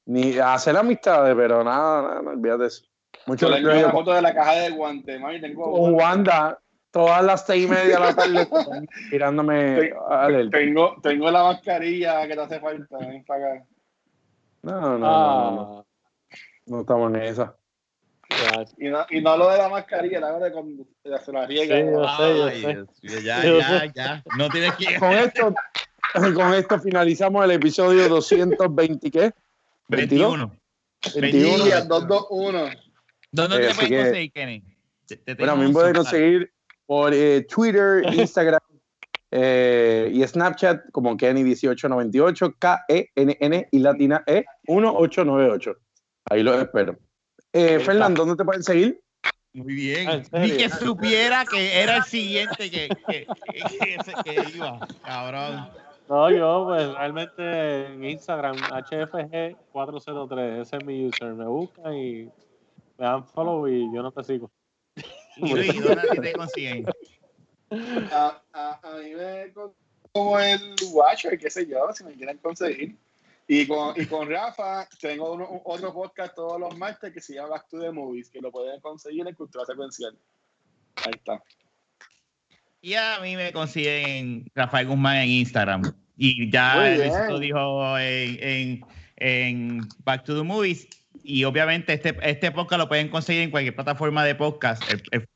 [0.05, 2.85] ni hacer amistades, pero nada, nada, no olvídate de eso.
[3.25, 5.19] Mucho Yo le una foto de la caja de guante.
[5.19, 6.59] Mami, tengo con Wanda
[6.91, 8.47] todas las seis y media de la tarde
[10.09, 10.57] alerta.
[10.57, 12.97] Tengo, tengo la mascarilla que te hace falta.
[12.99, 13.65] Ven para acá.
[14.61, 15.83] No, no, no, no, Ah,
[16.65, 17.55] no estamos en esa.
[18.77, 20.85] Y no, y no lo de la mascarilla, la de cuando
[21.23, 21.75] se la riega.
[21.77, 23.91] Sí, yo sé, yo ya, Yo ya, sé.
[23.95, 24.23] ya.
[24.37, 25.53] No tienes que Con esto,
[26.35, 29.31] con esto finalizamos el episodio 220, ¿qué?
[29.87, 30.51] 21.
[31.15, 31.67] 21.
[31.67, 32.69] Y al 221.
[33.31, 34.63] ¿Dónde Eh, te que- conseguir, Kenny?
[35.07, 35.95] Te- te Bueno, a tengo mí me celular.
[35.95, 36.53] conseguir
[36.85, 38.59] por eh, Twitter, Instagram,
[39.31, 45.73] Eh, y Snapchat como Kenny1898, K-E-N-N y latina E 1898.
[46.29, 46.97] Ahí los espero.
[47.53, 49.01] Eh, Fernando, ¿dónde te pueden seguir?
[49.53, 50.07] Muy bien.
[50.07, 50.21] Ah.
[50.39, 55.69] Ni que supiera que era el siguiente que, que, que- que- que iba, cabrón.
[56.09, 61.33] No, yo pues realmente en Instagram, HFG403, ese es mi user.
[61.33, 62.23] Me buscan y
[62.97, 64.49] me dan follow y yo no te sigo.
[65.37, 66.85] Y Luis, ¿dónde te consiguen?
[67.69, 69.51] A, a, a mí me
[70.11, 72.95] como el Watcher, qué sé yo, si me quieren conseguir.
[73.47, 77.35] Y con, y con Rafa tengo uno- un- otro podcast todos los martes que se
[77.35, 80.17] llama Back to the Movies, que lo pueden conseguir en Cultura Secuencial.
[80.97, 81.41] Ahí está.
[82.81, 85.81] Y a mí me consiguen Rafael Guzmán en Instagram.
[86.17, 88.85] Y ya lo dijo en, en,
[89.17, 90.87] en Back to the Movies.
[91.23, 94.81] Y obviamente este, este podcast lo pueden conseguir en cualquier plataforma de podcast.
[94.91, 95.27] El, el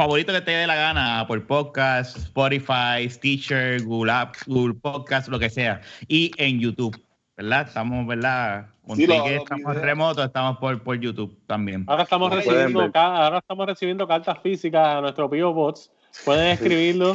[0.00, 5.38] favorito que te dé la gana, por podcast, Spotify, Stitcher, Google Apps, Google Podcast, lo
[5.38, 5.82] que sea.
[6.08, 6.98] Y en YouTube,
[7.36, 7.66] ¿verdad?
[7.68, 8.64] Estamos, ¿verdad?
[8.86, 9.82] Con Sí, lo- que estamos videos.
[9.84, 11.84] remotos, estamos por, por YouTube también.
[11.86, 15.90] Ahora estamos, recibiendo, ahora estamos recibiendo cartas físicas a nuestro Pio Bots.
[16.24, 17.12] Pueden escribirlo.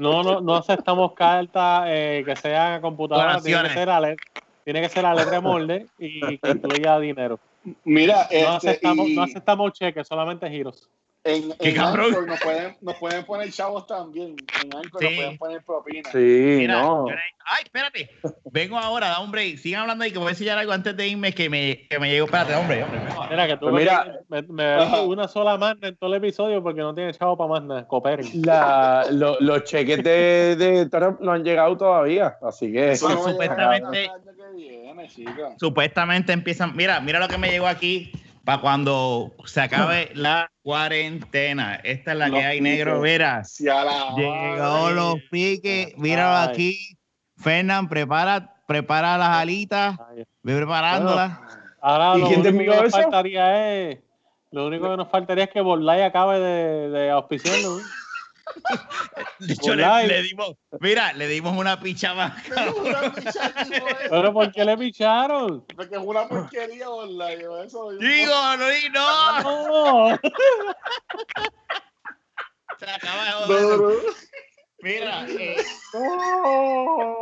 [0.00, 3.40] No, no, no aceptamos cartas eh, que sean a computadora.
[3.40, 4.16] Tiene que, ser a let-
[4.64, 7.38] tiene que ser a letra de molde y que incluya dinero.
[7.84, 10.90] Mira, No este, aceptamos, y no aceptamos cheques, solamente giros.
[11.24, 12.06] En, ¡Qué en cabrón!
[12.06, 14.36] Anchor nos pueden, nos pueden poner chavos también.
[14.62, 15.06] En Anchor Sí.
[15.08, 16.10] nos pueden poner propina.
[16.12, 16.18] Sí,
[16.58, 17.08] Mira, no.
[17.08, 17.14] yo
[17.46, 18.10] ay, espérate.
[18.50, 19.56] Vengo ahora, break.
[19.58, 22.10] Sigan hablando ahí que voy a enseñar algo antes de irme que me, que me
[22.10, 22.26] llegó.
[22.26, 23.00] Espérate, hombre, hombre.
[23.30, 26.80] Mira, que tú Pues mira- me, me una sola magna en todo el episodio porque
[26.80, 27.88] no tiene chavo para más nada.
[27.88, 28.26] Cooperen.
[28.44, 33.18] La- lo- los cheques de, de Trump no han llegado todavía, así que no llegar
[33.18, 35.54] supuestamente- que viene, chica.
[35.58, 36.76] Supuestamente empiezan.
[36.76, 38.12] Mira, mira lo que me llegó aquí
[38.44, 41.76] para cuando se acabe la cuarentena.
[41.76, 43.00] Esta es la Los que hay, negro.
[43.00, 44.94] Mira, Si a la llegó madre.
[44.94, 45.96] los piques.
[45.96, 46.48] Míralo Ay.
[46.50, 46.78] aquí.
[47.38, 49.96] Fernán, prepara, prepara las alitas.
[50.10, 51.38] Ay, Ve preparándolas.
[51.80, 53.02] Ahora ¿Y lo quién te único envió que nos eso?
[53.02, 53.98] faltaría es.
[54.50, 57.78] Lo único que nos faltaría es que Borlai acabe de, de auspiciarlo.
[59.46, 60.06] De hecho, le, Online.
[60.08, 60.52] le dimos.
[60.80, 62.32] Mira, le dimos una picha más.
[64.10, 65.64] Pero ¿por qué le picharon?
[65.76, 67.26] Porque es una porquería, yo- Digo,
[68.58, 70.10] Luis, no.
[70.10, 70.18] No.
[72.78, 73.78] Se acaba de No, joder.
[73.78, 73.90] no.
[74.82, 75.56] Mira, eh,
[75.94, 77.14] No.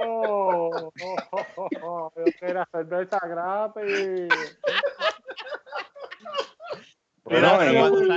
[2.17, 4.29] Yo quiero cerveza gratis.
[7.25, 8.15] Mira, Bueno, pero cuando pero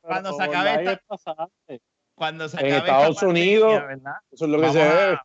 [0.00, 1.48] cuando se acabe esta-.
[2.14, 4.12] Cuando se En acabe Estados pandemia, Unidos, ¿verdad?
[4.30, 5.18] eso es lo que Vamos se ve.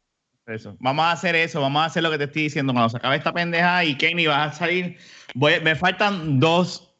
[0.55, 0.77] eso.
[0.79, 2.73] Vamos a hacer eso, vamos a hacer lo que te estoy diciendo.
[2.73, 4.97] Cuando se acabe esta pendeja y Kenny vas a salir,
[5.35, 6.95] voy- me faltan dos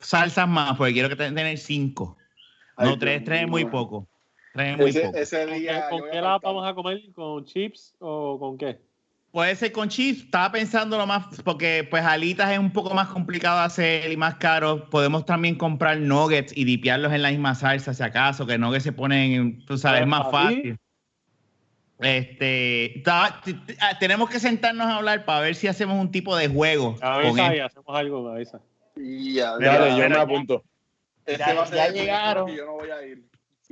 [0.00, 2.16] salsas más, porque quiero que te- tener cinco.
[2.76, 4.08] Ay, no, tres, tres es muy poco.
[4.52, 5.16] Tres es muy Ese, poco.
[5.18, 5.88] ese ¿Con día.
[5.90, 7.00] qué, con la vamos a comer?
[7.14, 8.80] ¿Con chips o con qué?
[9.38, 13.06] Puede ser con chips, estaba pensando lo más, porque pues alitas es un poco más
[13.06, 14.90] complicado de hacer y más caro.
[14.90, 18.90] Podemos también comprar nuggets y dipearlos en la misma salsa, si acaso, que nuggets se
[18.90, 20.76] ponen, tú sabes, es más fácil.
[22.00, 26.10] Este, ta- t- t- ah, tenemos que sentarnos a hablar para ver si hacemos un
[26.10, 26.96] tipo de juego.
[27.00, 28.60] Avisa y hacemos algo, avisa.
[28.96, 29.98] Ya, Dale, ya.
[29.98, 30.64] yo me apunto.
[31.24, 32.56] Este ya- va a ser ya el primer llegaron.
[32.56, 33.22] Yo no voy a ir.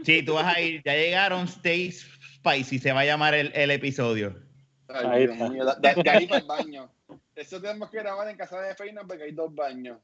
[0.05, 3.73] Sí, tú vas a ir, ya llegaron Stay Spicy, se va a llamar el, el
[3.73, 4.46] episodio.
[4.89, 6.89] Ay, Ahí Dios mío, de, de ahí para el baño.
[7.35, 9.99] Eso tenemos que grabar en casa de Feinan porque hay dos baños.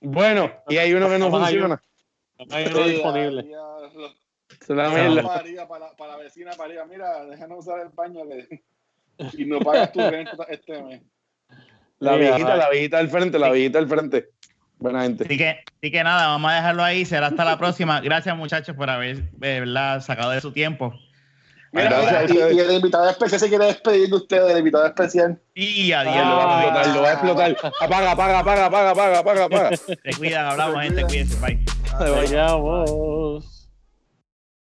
[0.00, 1.80] Bueno, y hay uno que no funciona.
[2.38, 3.42] No hay uno Sí, disponible.
[4.68, 4.94] la Sí.
[4.94, 5.22] mierda.
[5.68, 6.50] Para, la- para la vecina.
[6.88, 8.62] Mira, déjanos usar el baño que-
[9.38, 11.02] y no pagas tu renta este mes.
[12.00, 14.30] La viejita, la viejita del frente, la viejita del frente.
[14.78, 15.24] Buena gente.
[15.24, 15.48] Así que,
[15.80, 18.00] así que nada, vamos a dejarlo ahí, será hasta la próxima.
[18.00, 19.64] Gracias muchachos por haber eh,
[20.00, 20.92] sacado de su tiempo.
[21.74, 24.86] Mira, Gracias mira, a y, el invitado especial se quiere despedir de ustedes, el invitado
[24.86, 25.40] especial.
[25.54, 26.14] Y adiós.
[26.14, 27.72] Lo va a explotar, lo va a explotar.
[27.80, 29.76] Apaga, apaga, apaga, apaga, apaga, apaga, apaga.
[29.76, 31.64] Se cuidan, hablamos, gente, cuídense, bye.
[31.98, 33.53] Te vayamos.